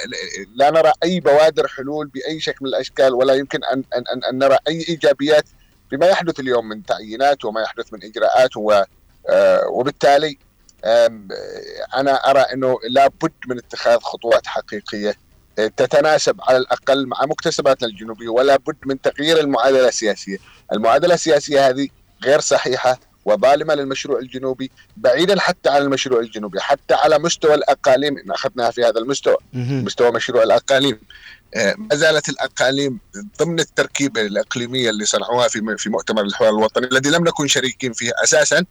[0.54, 4.38] لا نرى أي بوادر حلول بأي شكل من الأشكال ولا يمكن ان ان ان, أن
[4.38, 5.44] نرى أي إيجابيات
[5.92, 8.82] بما يحدث اليوم من تعيينات وما يحدث من إجراءات و
[9.28, 10.38] آه، وبالتالي
[11.94, 15.14] أنا أرى إنه لابد من اتخاذ خطوات حقيقية
[15.66, 20.38] تتناسب على الأقل مع مكتسباتنا الجنوبية ولا بد من تغيير المعادلة السياسية،
[20.72, 21.88] المعادلة السياسية هذه
[22.24, 28.18] غير صحيحة وظالمة للمشروع الجنوبي بعيدا حتى عن المشروع الجنوبي حتى على مستوى الأقاليم.
[28.18, 29.36] إن أخذناها في هذا المستوى.
[29.84, 31.00] مستوى مشروع الأقاليم.
[31.54, 33.00] آه، ما زالت الأقاليم
[33.38, 38.12] ضمن التركيبة الإقليمية اللي صنعوها في في مؤتمر الحوار الوطني الذي لم نكن شريكين فيه
[38.24, 38.64] أساسا.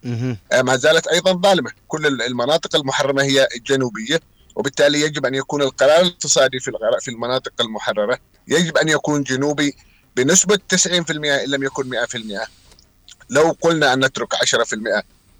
[0.52, 4.20] آه، ما زالت أيضا ظالمة، كل المناطق المحرمة هي الجنوبيه
[4.58, 9.76] وبالتالي يجب أن يكون القرار الاقتصادي في في المناطق المحررة يجب أن يكون جنوبي
[10.16, 12.48] بنسبة 90% إن لم يكن 100%.
[13.30, 14.38] لو قلنا أن نترك 10%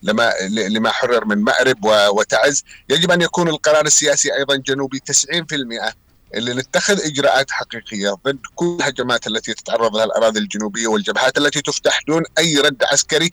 [0.02, 5.92] لما لما حرر من مأرب وتعز يجب أن يكون القرار السياسي أيضا جنوبي 90%
[6.34, 12.00] اللي نتخذ إجراءات حقيقية ضد كل الهجمات التي تتعرض لها الأراضي الجنوبية والجبهات التي تفتح
[12.08, 13.30] دون أي رد عسكري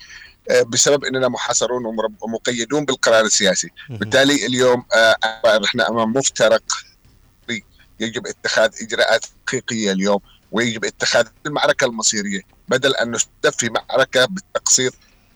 [0.50, 1.84] بسبب إننا محاصرون
[2.22, 3.70] ومقيدون بالقرار السياسي،.
[3.89, 6.64] بالتالي اليوم آه، نحن أمام مفترق
[8.00, 10.20] يجب اتخاذ إجراءات حقيقية اليوم
[10.52, 14.91] ويجب اتخاذ المعركة المصيرية بدل أن نستف في معركة بالتقصير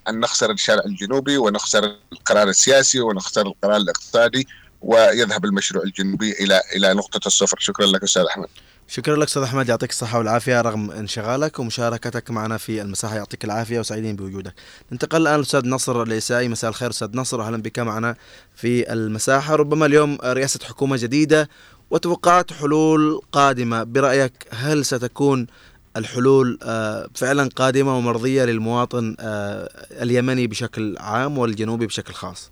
[0.10, 4.48] أن نخسر الشارع الجنوبي ونخسر القرار السياسي ونخسر القرار الاقتصادي
[4.82, 8.48] ويذهب المشروع الجنوبي إلى إلى نقطة الصفر، شكرا لك أستاذ أحمد.
[8.92, 13.80] شكرا لك أستاذ أحمد يعطيك الصحة والعافية رغم انشغالك ومشاركتك معنا في المساحة يعطيك العافية
[13.80, 14.54] وسعيدين بوجودك.
[14.92, 18.16] ننتقل الآن الاستاذ نصر العيسائي مساء الخير أستاذ نصر أهلا بك معنا
[18.56, 21.50] في المساحة ربما اليوم رئاسة حكومة جديدة
[21.92, 25.48] وتوقعات حلول قادمة برأيك هل ستكون
[25.98, 32.52] الحلول آه، فعلا قادمة ومرضية للمواطن آه، اليمني بشكل عام والجنوبي بشكل خاص؟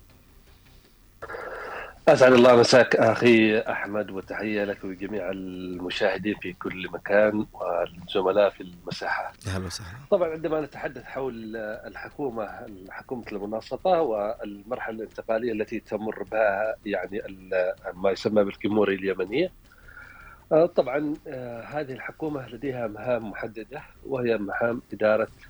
[2.12, 9.32] أسعد الله مساك أخي أحمد وتحية لك ولجميع المشاهدين في كل مكان والزملاء في المساحة
[9.46, 9.98] يا هلا وسهلا.
[10.10, 17.22] طبعا عندما نتحدث حول الحكومة حكومة المناصفة والمرحلة الانتقالية التي تمر بها يعني
[17.94, 19.52] ما يسمى بالكيموري اليمنية
[20.52, 25.47] آه، طبعا آه، هذه الحكومة لديها مهام محددة وهي مهام إدارة آه،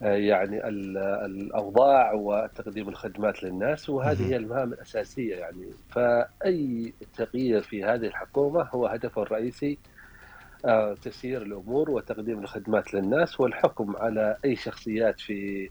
[0.00, 4.28] يعني ال- الأوضاع وتقديم الخدمات للناس وهذه.
[4.30, 9.78] هي المهام الأساسية يعني فأي تغيير في هذه الحكومة هو هدفه الرئيسي
[10.64, 15.70] آه، تسيير الأمور وتقديم الخدمات للناس والحكم على أي شخصيات في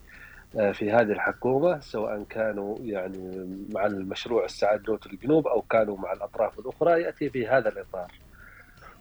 [0.57, 6.13] آه، في هذه الحكومة سواء كانوا يعني مع المشروع السعاد دوت الجنوب أو كانوا مع
[6.13, 8.11] الأطراف الأخرى يأتي في هذا الإطار.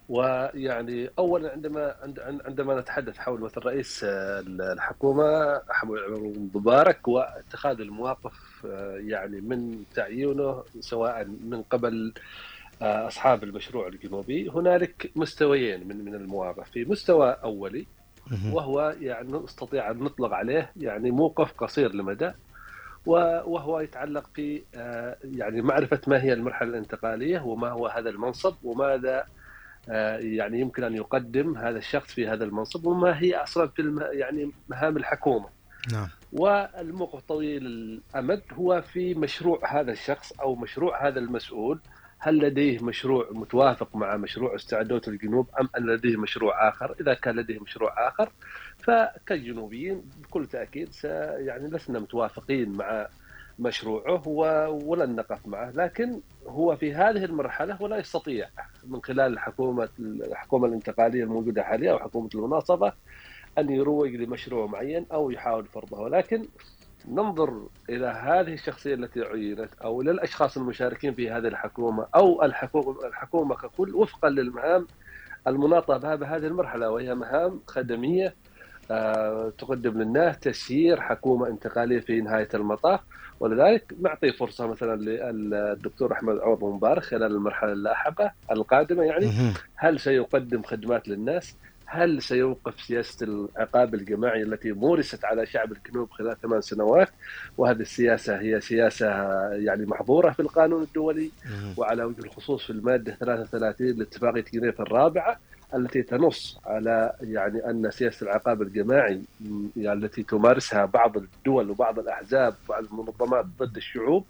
[0.09, 4.39] ويعني اولا عندما عند- عندما نتحدث حول مثل رئيس آه،
[4.73, 12.13] الحكومة حمود مبارك واتخاذ المواقف آه، يعني من تعيينه سواء من قبل
[12.81, 17.85] آه، أصحاب المشروع الجنوبي هنالك مستويين من من المواقف في مستوى أولي.
[18.53, 22.31] وهو يعني نستطيع أن نطلق عليه يعني موقف قصير المدى
[23.05, 24.61] وهو يتعلق في
[25.23, 29.25] يعني معرفة ما هي المرحلة الانتقالية وما هو هذا المنصب وماذا
[30.17, 34.51] يعني يمكن أن يقدم هذا الشخص في هذا المنصب وما هي أصلا في الم- يعني
[34.69, 35.49] مهام الحكومة.
[35.91, 36.07] نعم.
[36.33, 41.79] والموقف طويل الأمد هو في مشروع هذا الشخص أو مشروع هذا المسؤول.
[42.19, 47.35] هل لديه مشروع متوافق مع مشروع استعداد الجنوب أم أن لديه مشروع آخر؟ إذا كان
[47.35, 48.31] لديه مشروع آخر
[48.77, 53.07] فكالجنوبيين بكل تأكيد س يعني لسنا متوافقين مع
[53.59, 54.27] مشروعه
[54.69, 58.49] ولن نقف معه لكن هو في هذه المرحلة ولا يستطيع
[58.87, 62.93] من خلال الحكومة الحكومة الانتقالية الموجودة حاليا أو حكومة المناصفه
[63.57, 65.99] أن يروج لمشروع معين أو يحاول فرضه.
[65.99, 66.45] ولكن
[67.07, 73.07] ننظر إلى هذه الشخصية التي عينت أو إلى الأشخاص المشاركين في هذه الحكومة أو الحكومة
[73.07, 74.87] الحكومة ككل وفقا للمهام
[75.47, 78.33] المناطه بها بهذه المرحلة وهي مهام خدمية آه،
[79.57, 82.99] تقدم للناس تسيير حكومة انتقالية في نهاية المطاف
[83.39, 84.95] ولذلك نعطي فرصة مثلا
[85.31, 89.25] للدكتور أحمد عوض مبارك خلال المرحلة اللاحقة القادمة يعني
[89.75, 91.55] هل سيقدم خدمات للناس؟
[91.87, 97.09] هل سيوقف سياسة العقاب الجماعي التي مورست على شعب الجنوب خلال ثمان سنوات؟
[97.57, 99.07] وهذه السياسة هي سياسة
[99.53, 101.29] يعني محظورة في القانون الدولي
[101.77, 105.39] وعلى وجه الخصوص في المادة 33 لاتفاقية جنيف الرابعة.
[105.75, 109.21] التي تنص على يعني أن سياسة العقاب الجماعي
[109.77, 114.25] يعني التي تمارسها بعض الدول وبعض الأحزاب وبعض المنظمات ضد الشعوب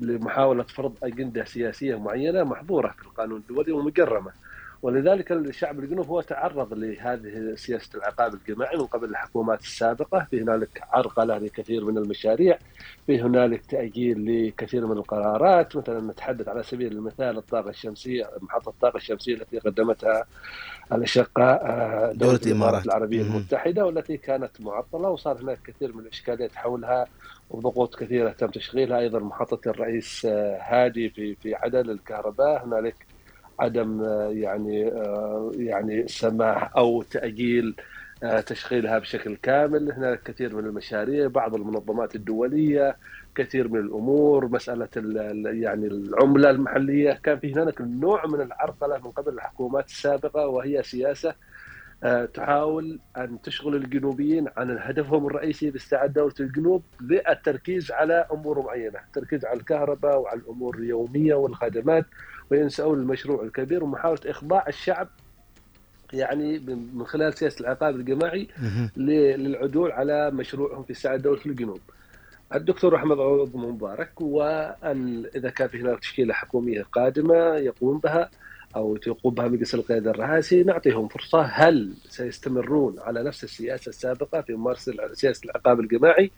[0.00, 4.32] لمحاولة فرض أجندة سياسية معينة محظورة في القانون الدولي ومجرمة.
[4.82, 10.82] ولذلك الشعب الجنوب هو تعرض لهذه سياسة العقاب الجماعي من قبل الحكومات السابقة، في هنالك
[10.92, 12.58] عرقلة لكثير من المشاريع،
[13.06, 18.96] في هنالك تأجيل لكثير من القرارات، مثلا نتحدث على سبيل المثال الطاقة الشمسية محطة الطاقة
[18.96, 20.24] الشمسية التي قدمتها
[20.92, 25.08] الأشقاء آه، دولة الإمارات العربية المتحدة والتي كانت معطلة.
[25.10, 27.06] وصار هناك كثير من الإشكاليات حولها
[27.50, 28.98] وضغوط كثيرة تم تشغيلها.
[28.98, 32.64] أيضا محطة الرئيس آه، هادي في في عدن الكهرباء.
[32.66, 33.07] هنالك
[33.60, 37.76] عدم آه، يعني آه، يعني سماح أو تأجيل
[38.22, 39.92] آه، تشغيلها بشكل كامل.
[39.92, 42.98] هناك كثير من المشاريع بعض المنظمات الدولية
[43.34, 44.88] كثير من الأمور مسألة
[45.44, 47.12] يعني العملة المحلية.
[47.12, 51.34] كان في هناك نوع من العرقلة من قبل الحكومات السابقة وهي سياسة
[52.34, 59.44] تحاول أن تشغل الجنوبيين عن هدفهم الرئيسي باستعاده دولة الجنوب للتركيز على أمور معينة، التركيز
[59.44, 62.04] على الكهرباء وعلى الأمور اليومية والخدمات
[62.50, 65.08] وينسون المشروع الكبير ومحاولة إخضاع الشعب
[66.12, 68.48] يعني من خلال سياسة العقاب الجماعي
[68.96, 71.80] للعدول على مشروعهم في استعاده دولة الجنوب.
[72.54, 78.30] الدكتور أحمد عوض مبارك وان إذا كان في هناك تشكيلة حكومية قادمة يقوم بها
[78.78, 81.42] أو تقوم بها مجلس القيادة الرئاسي نعطيهم فرصة.
[81.42, 86.30] هل سيستمرون على نفس السياسة السابقة في ممارسة سياسة العقاب الجماعي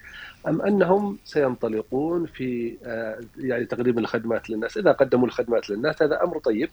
[0.47, 6.39] أم أنهم سينطلقون في آه، يعني تقديم الخدمات للناس؟ إذا قدموا الخدمات للناس هذا أمر
[6.39, 6.69] طيب.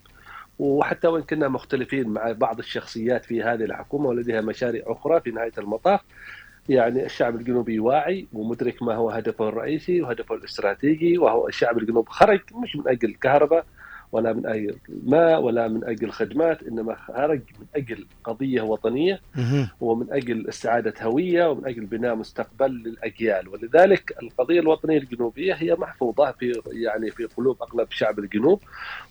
[0.58, 5.52] وحتى وإن كنا مختلفين مع بعض الشخصيات في هذه الحكومة ولديها مشاريع أخرى في نهاية
[5.58, 6.00] المطاف
[6.68, 12.40] يعني الشعب الجنوبي واعي ومدرك ما هو هدفه الرئيسي وهدفه الاستراتيجي وهو الشعب الجنوب خرج
[12.54, 13.66] مش من أجل الكهرباء
[14.12, 19.20] ولا من أجل ماء ولا من أجل خدمات إنما خرج من أجل قضية وطنية
[19.80, 23.48] ومن أجل استعادة هوية ومن أجل بناء مستقبل للأجيال.
[23.48, 28.60] ولذلك القضية الوطنية الجنوبية هي محفوظة في يعني في قلوب أغلب شعب الجنوب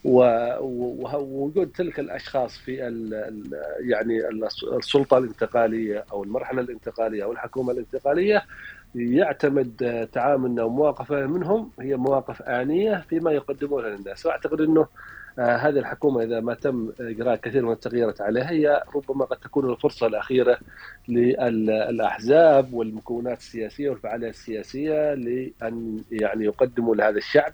[0.04, 3.14] ووجود تلك الأشخاص في ال
[3.80, 4.22] يعني
[4.78, 8.46] السلطة الانتقالية أو المرحلة الانتقالية أو الحكومة الانتقالية
[8.96, 14.26] يعتمد تعاملنا ومواقفه منهم هي مواقف آنية فيما يقدمونه للناس.
[14.26, 14.88] وأعتقد أنه
[15.40, 19.70] آه، هذه الحكومة إذا ما تم إجراء كثير من التغييرات عليها هي ربما قد تكون
[19.70, 20.58] الفرصة الأخيرة
[21.08, 27.54] للأحزاب والمكونات السياسية والفعاليات السياسية لأن يعني يقدموا لهذا الشعب.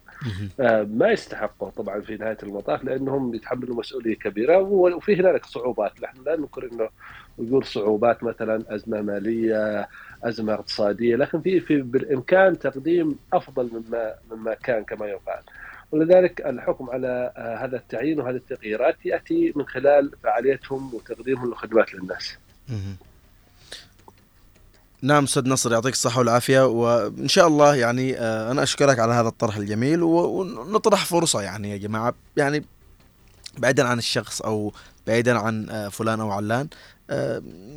[0.59, 6.01] آه، ما يستحقه طبعا في نهاية المطاف لأنهم يتحملوا مسؤولية كبيرة وفي هنالك صعوبات.
[6.03, 6.89] نحن لا ننكر أنه
[7.37, 9.87] وجود صعوبات مثلا أزمة مالية
[10.23, 15.41] أزمة اقتصادية لكن في في بالإمكان تقديم أفضل مما مما كان كما يقال.
[15.91, 22.37] ولذلك الحكم على آه، هذا التعيين وهذه التغييرات يأتي من خلال فعاليتهم وتقديمهم للخدمات للناس.
[25.01, 26.65] نعم أستاذ نصر يعطيك الصحة والعافية.
[26.65, 30.03] وإن شاء الله يعني آه، أنا أشكرك على هذا الطرح الجميل.
[30.03, 32.65] ونطرح فرصة يعني يا جماعة يعني
[33.57, 34.73] بعيدا عن الشخص أو
[35.07, 36.67] بعيدا عن آه، فلان أو علان.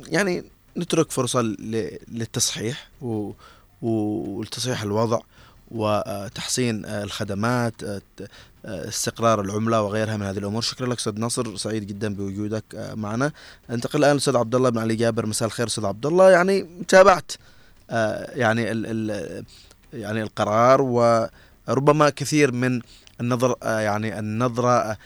[0.07, 0.43] يعني
[0.77, 2.89] نترك فرصة للتصحيح
[3.81, 5.19] ولتصحيح الوضع
[5.71, 7.73] وتحسين الخدمات
[8.65, 10.61] استقرار العملة وغيرها من هذه الأمور.
[10.61, 12.63] شكرا لك أستاذ نصر سعيد جدا بوجودك
[12.93, 13.31] معنا.
[13.69, 15.25] انتقل الآن للأستاذ عبد الله بن علي جابر.
[15.25, 16.31] مساء الخير أستاذ عبد الله.
[16.31, 17.31] يعني تابعت
[18.35, 19.43] يعني ال ال
[19.93, 22.81] يعني القرار وربما كثير من
[23.21, 24.97] النظر يعني النظرة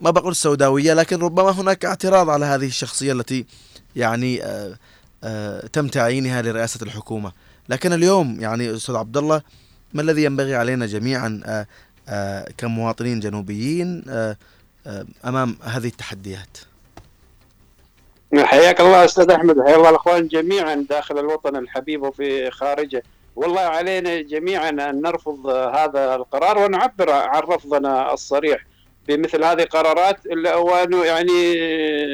[0.00, 3.46] ما بقول السوداوية لكن ربما هناك اعتراض على هذه الشخصية التي
[3.96, 4.76] يعني آه،
[5.24, 7.32] آه، تم تعيينها لرئاسة الحكومة.
[7.68, 9.42] لكن اليوم يعني أستاذ عبد الله
[9.94, 11.66] ما الذي ينبغي علينا جميعا
[12.08, 14.04] آه، كمواطنين جنوبيين
[15.24, 16.58] أمام هذه التحديات؟
[18.36, 19.56] حياك الله أستاذ أحمد.
[19.66, 23.02] حيا الله الأخوان جميعا داخل الوطن الحبيب وفي خارجه.
[23.36, 28.64] والله علينا جميعا أن نرفض هذا القرار ونعبر عن رفضنا الصريح.
[29.08, 30.16] بمثل هذه القرارات
[30.56, 31.54] وانه يعني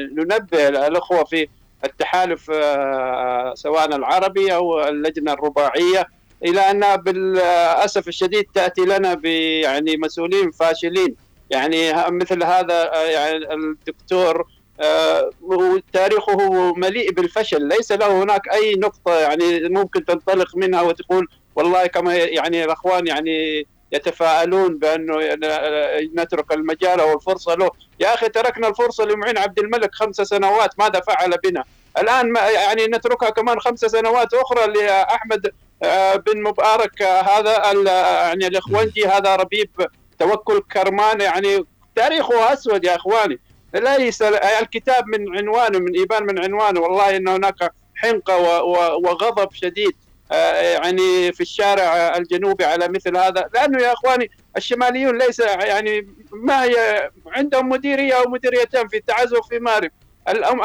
[0.07, 1.47] ننبه الأخوة في
[1.85, 6.07] التحالف آه، سواء العربي أو اللجنة الرباعية
[6.43, 9.21] إلى انها بالأسف الشديد تأتي لنا
[9.63, 11.15] يعني مسؤولين فاشلين.
[11.49, 14.47] يعني مثل هذا آه، يعني الدكتور
[14.79, 15.29] آه،
[15.93, 17.67] تاريخه مليء بالفشل.
[17.67, 23.67] ليس له هناك أي نقطة يعني ممكن تنطلق منها وتقول والله كما يعني الأخوان يعني
[23.93, 25.13] يتفاءلون بأنه
[26.15, 30.99] نترك المجال أو الفرصة له، يا أخي تركنا الفرصة لمعين عبد الملك خمس سنوات ماذا
[30.99, 31.63] فعل بنا؟
[31.97, 35.51] الآن ما يعني نتركها كمان خمس سنوات أخرى لأحمد
[35.83, 37.71] آه، بن مبارك آه، هذا
[38.23, 39.69] يعني الإخوانجي هذا ربيب
[40.19, 41.21] توكل كرمان.
[41.21, 41.65] يعني
[41.95, 43.39] تاريخه أسود يا إخواني.
[43.73, 44.21] ليس
[44.61, 46.79] الكتاب من عنوانه من إيبان من عنوانه.
[46.79, 48.63] والله إن هناك حنقة
[48.93, 49.91] وغضب شديد.
[49.91, 56.63] آه، يعني في الشارع الجنوبي على مثل هذا لأنه يا إخواني الشماليون ليس يعني ما
[56.63, 59.91] هي عندهم مديرية أو مديريتين في تعزف في مارب.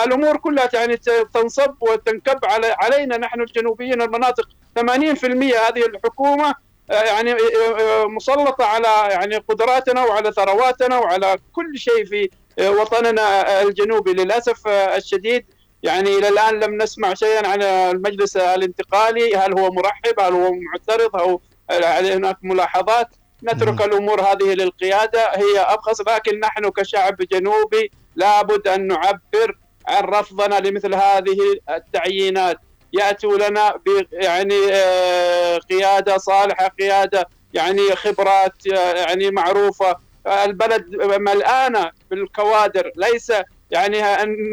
[0.07, 0.97] الأمور كلها يعني
[1.35, 2.39] تنصب وتنكب
[2.81, 4.49] علينا نحن الجنوبيين المناطق.
[4.79, 6.55] 80% هذه الحكومة
[6.91, 12.31] آه، يعني آه، مسلطة على يعني قدراتنا وعلى ثرواتنا وعلى كل شيء في
[12.61, 15.45] وطننا الجنوبي للأسف الشديد.
[15.83, 21.17] يعني إلى الآن لم نسمع شيئا عن المجلس الانتقالي هل هو مرحب هل هو معترض
[21.17, 23.09] أو هناك ملاحظات؟
[23.45, 29.59] نترك الأمور هذه للقيادة هي أبخص لكن نحن كشعب جنوبي لابد أن نعبر
[29.89, 31.39] عن رفضنا لمثل هذه
[31.71, 32.59] التعيينات.
[32.93, 33.81] يأتوا لنا
[34.13, 39.97] يعني آه، قيادة صالحة قيادة يعني خبرات آه، يعني معروفة.
[40.27, 43.33] البلد ملآنة بالكوادر ليس
[43.71, 44.03] يعني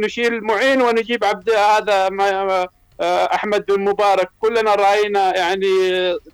[0.06, 2.10] نشيل معين ونجيب عبد هذا
[3.34, 5.68] أحمد بن مبارك كلنا رأينا يعني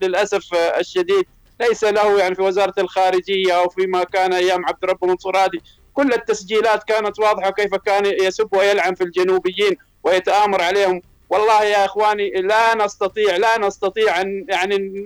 [0.01, 1.25] للأسف الشديد
[1.59, 5.61] ليس له يعني في وزارة الخارجية أو فيما كان أيام عبد رب منصور هادي.
[5.93, 11.01] كل التسجيلات كانت واضحة كيف كان يسب ويلعن في الجنوبيين ويتآمر عليهم.
[11.29, 15.05] والله يا إخواني لا نستطيع لا نستطيع أن يعني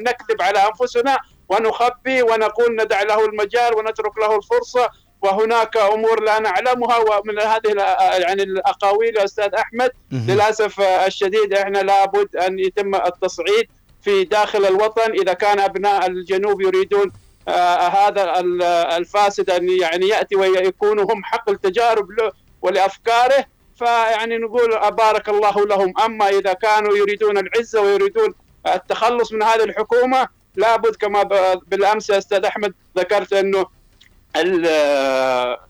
[0.00, 4.88] نكذب على أنفسنا ونخبي ونقول ندع له المجال ونترك له الفرصة.
[5.22, 7.74] وهناك أمور لا نعلمها ومن هذه
[8.18, 13.68] يعني الأقاويل يا أستاذ أحمد للأسف الشديد إحنا لابد أن يتم التصعيد
[14.02, 15.12] في داخل الوطن.
[15.12, 17.12] إذا كان أبناء الجنوب يريدون
[17.48, 18.40] آه هذا
[18.96, 23.44] الفاسد أن يعني يأتي ويكونوا هم حق التجارب له ولأفكاره
[23.78, 25.94] فيعني نقول بارك الله لهم.
[26.04, 28.34] أما إذا كانوا يريدون العزة ويريدون
[28.66, 31.22] التخلص من هذه الحكومة لابد كما
[31.66, 33.66] بالأمس أستاذ أحمد ذكرت أنه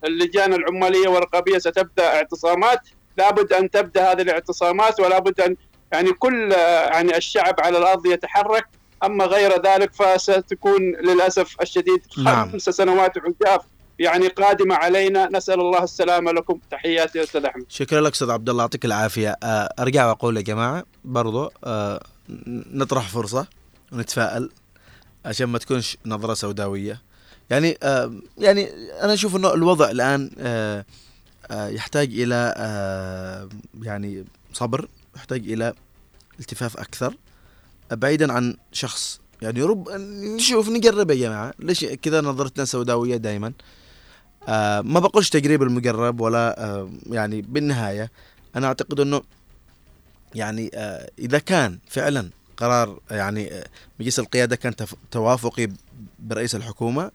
[0.05, 2.81] اللجان العمالية والرقابية ستبدأ اعتصامات.
[3.19, 5.57] لابد أن تبدأ هذه الاعتصامات ولابد أن
[5.93, 8.67] يعني كل يعني الشعب على الأرض يتحرك.
[9.05, 12.51] أما غير ذلك فستكون للأسف الشديد نعم.
[12.51, 13.61] خمس سنوات عجاف
[13.99, 15.29] يعني قادمة علينا.
[15.33, 16.59] نسأل الله السلامة لكم.
[16.71, 17.65] تحياتي أستاذ أحمد.
[17.69, 18.63] شكرا لك أستاذ عبد الله.
[18.63, 19.37] يعطيك العافية.
[19.43, 22.01] آه، أرجع وأقول يا جماعة برضو آه،
[22.73, 23.47] نطرح فرصة
[23.93, 24.51] ونتفائل
[25.25, 27.08] عشان ما تكونش نظرة سوداوية.
[27.51, 28.69] يعني آه يعني
[29.03, 30.85] أنا أشوف إنه الوضع الآن آه
[31.51, 33.49] آه يحتاج إلى آه
[33.83, 35.75] يعني صبر يحتاج إلى
[36.41, 37.15] التفاف أكثر
[37.91, 39.21] بعيدا عن شخص.
[39.43, 39.89] يعني رب
[40.37, 41.55] نشوف نقرب يا جماعة.
[41.59, 43.53] ليش كذا نظرتنا سوداوية دائما
[44.49, 48.11] آه ما بقولش تقريب المقرب ولا آه يعني بالنهاية.
[48.57, 49.23] أنا أعتقد إنه
[50.35, 53.67] يعني آه إذا كان فعلا قرار يعني آه،
[54.01, 54.75] مجلس القيادة كان
[55.11, 55.69] توافقي
[56.19, 57.11] برئيس الحكومة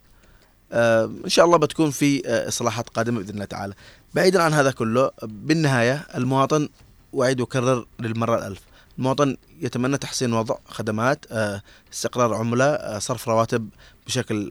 [0.73, 3.73] إن شاء الله بتكون في آه، إصلاحات قادمة بإذن الله تعالى.
[4.13, 6.69] بعيدا عن هذا كله بالنهاية المواطن
[7.13, 8.59] واعيد وكرر للمرة الألف.
[8.97, 11.61] المواطن يتمنى تحسين وضع خدمات آه،
[11.93, 13.69] استقرار عمله صرف رواتب
[14.07, 14.49] بشكل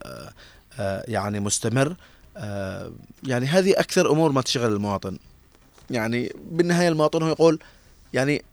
[1.08, 1.96] يعني مستمر.
[3.24, 5.18] يعني هذه أكثر أمور ما تشغل المواطن.
[5.90, 7.58] يعني بالنهاية المواطن هو يقول
[8.12, 8.44] يعني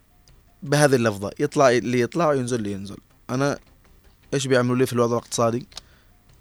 [0.62, 2.96] بهذه اللفظة يطلع اللي يطلع وينزل اللي ينزل.
[3.30, 3.58] أنا
[4.34, 5.66] إيش بيعملوا لي في الوضع الاقتصادي؟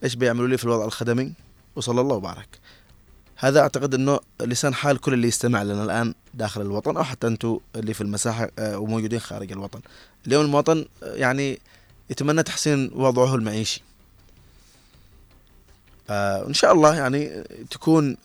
[0.04, 1.34] إيش بيعملوا لي في الوضع الخدمي؟
[1.76, 2.60] وصلى الله وبارك.
[3.36, 7.60] هذا أعتقد إنه لسان حال كل اللي يستمع لنا الآن داخل الوطن أو حتى أنتم
[7.76, 9.80] اللي في المساحة آه، وموجودين خارج الوطن.
[10.28, 11.60] اليوم المواطن آه، يعني
[12.10, 13.82] يتمنى تحسين وضعه المعيشي.
[16.10, 18.18] آه ان شاء الله يعني تكون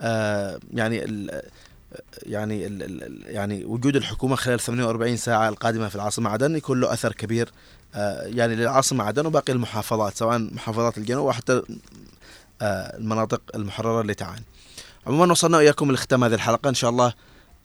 [0.00, 1.42] آه يعني ال
[2.22, 7.12] يعني ال يعني وجود الحكومة خلال 48 ساعة القادمة في العاصمة عدن يكون له أثر
[7.12, 7.52] كبير آه،
[8.24, 11.62] يعني للعاصمة عدن وباقي المحافظات سواء محافظات الجنوب وحتى
[12.62, 14.44] آه، المناطق المحررة اللي تعاني.
[15.06, 16.68] عموما وصلنا وإياكم لختام هذه الحلقة.
[16.68, 17.14] إن شاء الله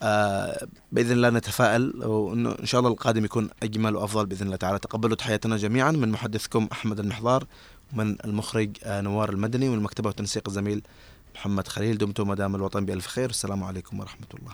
[0.01, 4.79] آه، بإذن الله نتفائل وانه إن شاء الله القادم يكون أجمل وأفضل بإذن الله تعالى.
[4.79, 7.45] تقبلوا تحياتنا جميعا من محدثكم أحمد المحضار
[7.93, 10.81] ومن المخرج آه، نوار المدني ومن المكتبه والتنسيق الزميل
[11.35, 11.97] محمد خليل.
[11.97, 13.29] دمتم مدام الوطن بألف خير.
[13.29, 14.53] السلام عليكم ورحمة الله.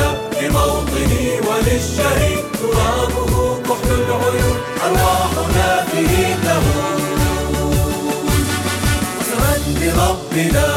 [1.81, 6.35] وللشهيد ترابه كحل العيون أرواحنا فيه
[9.81, 10.70] لربنا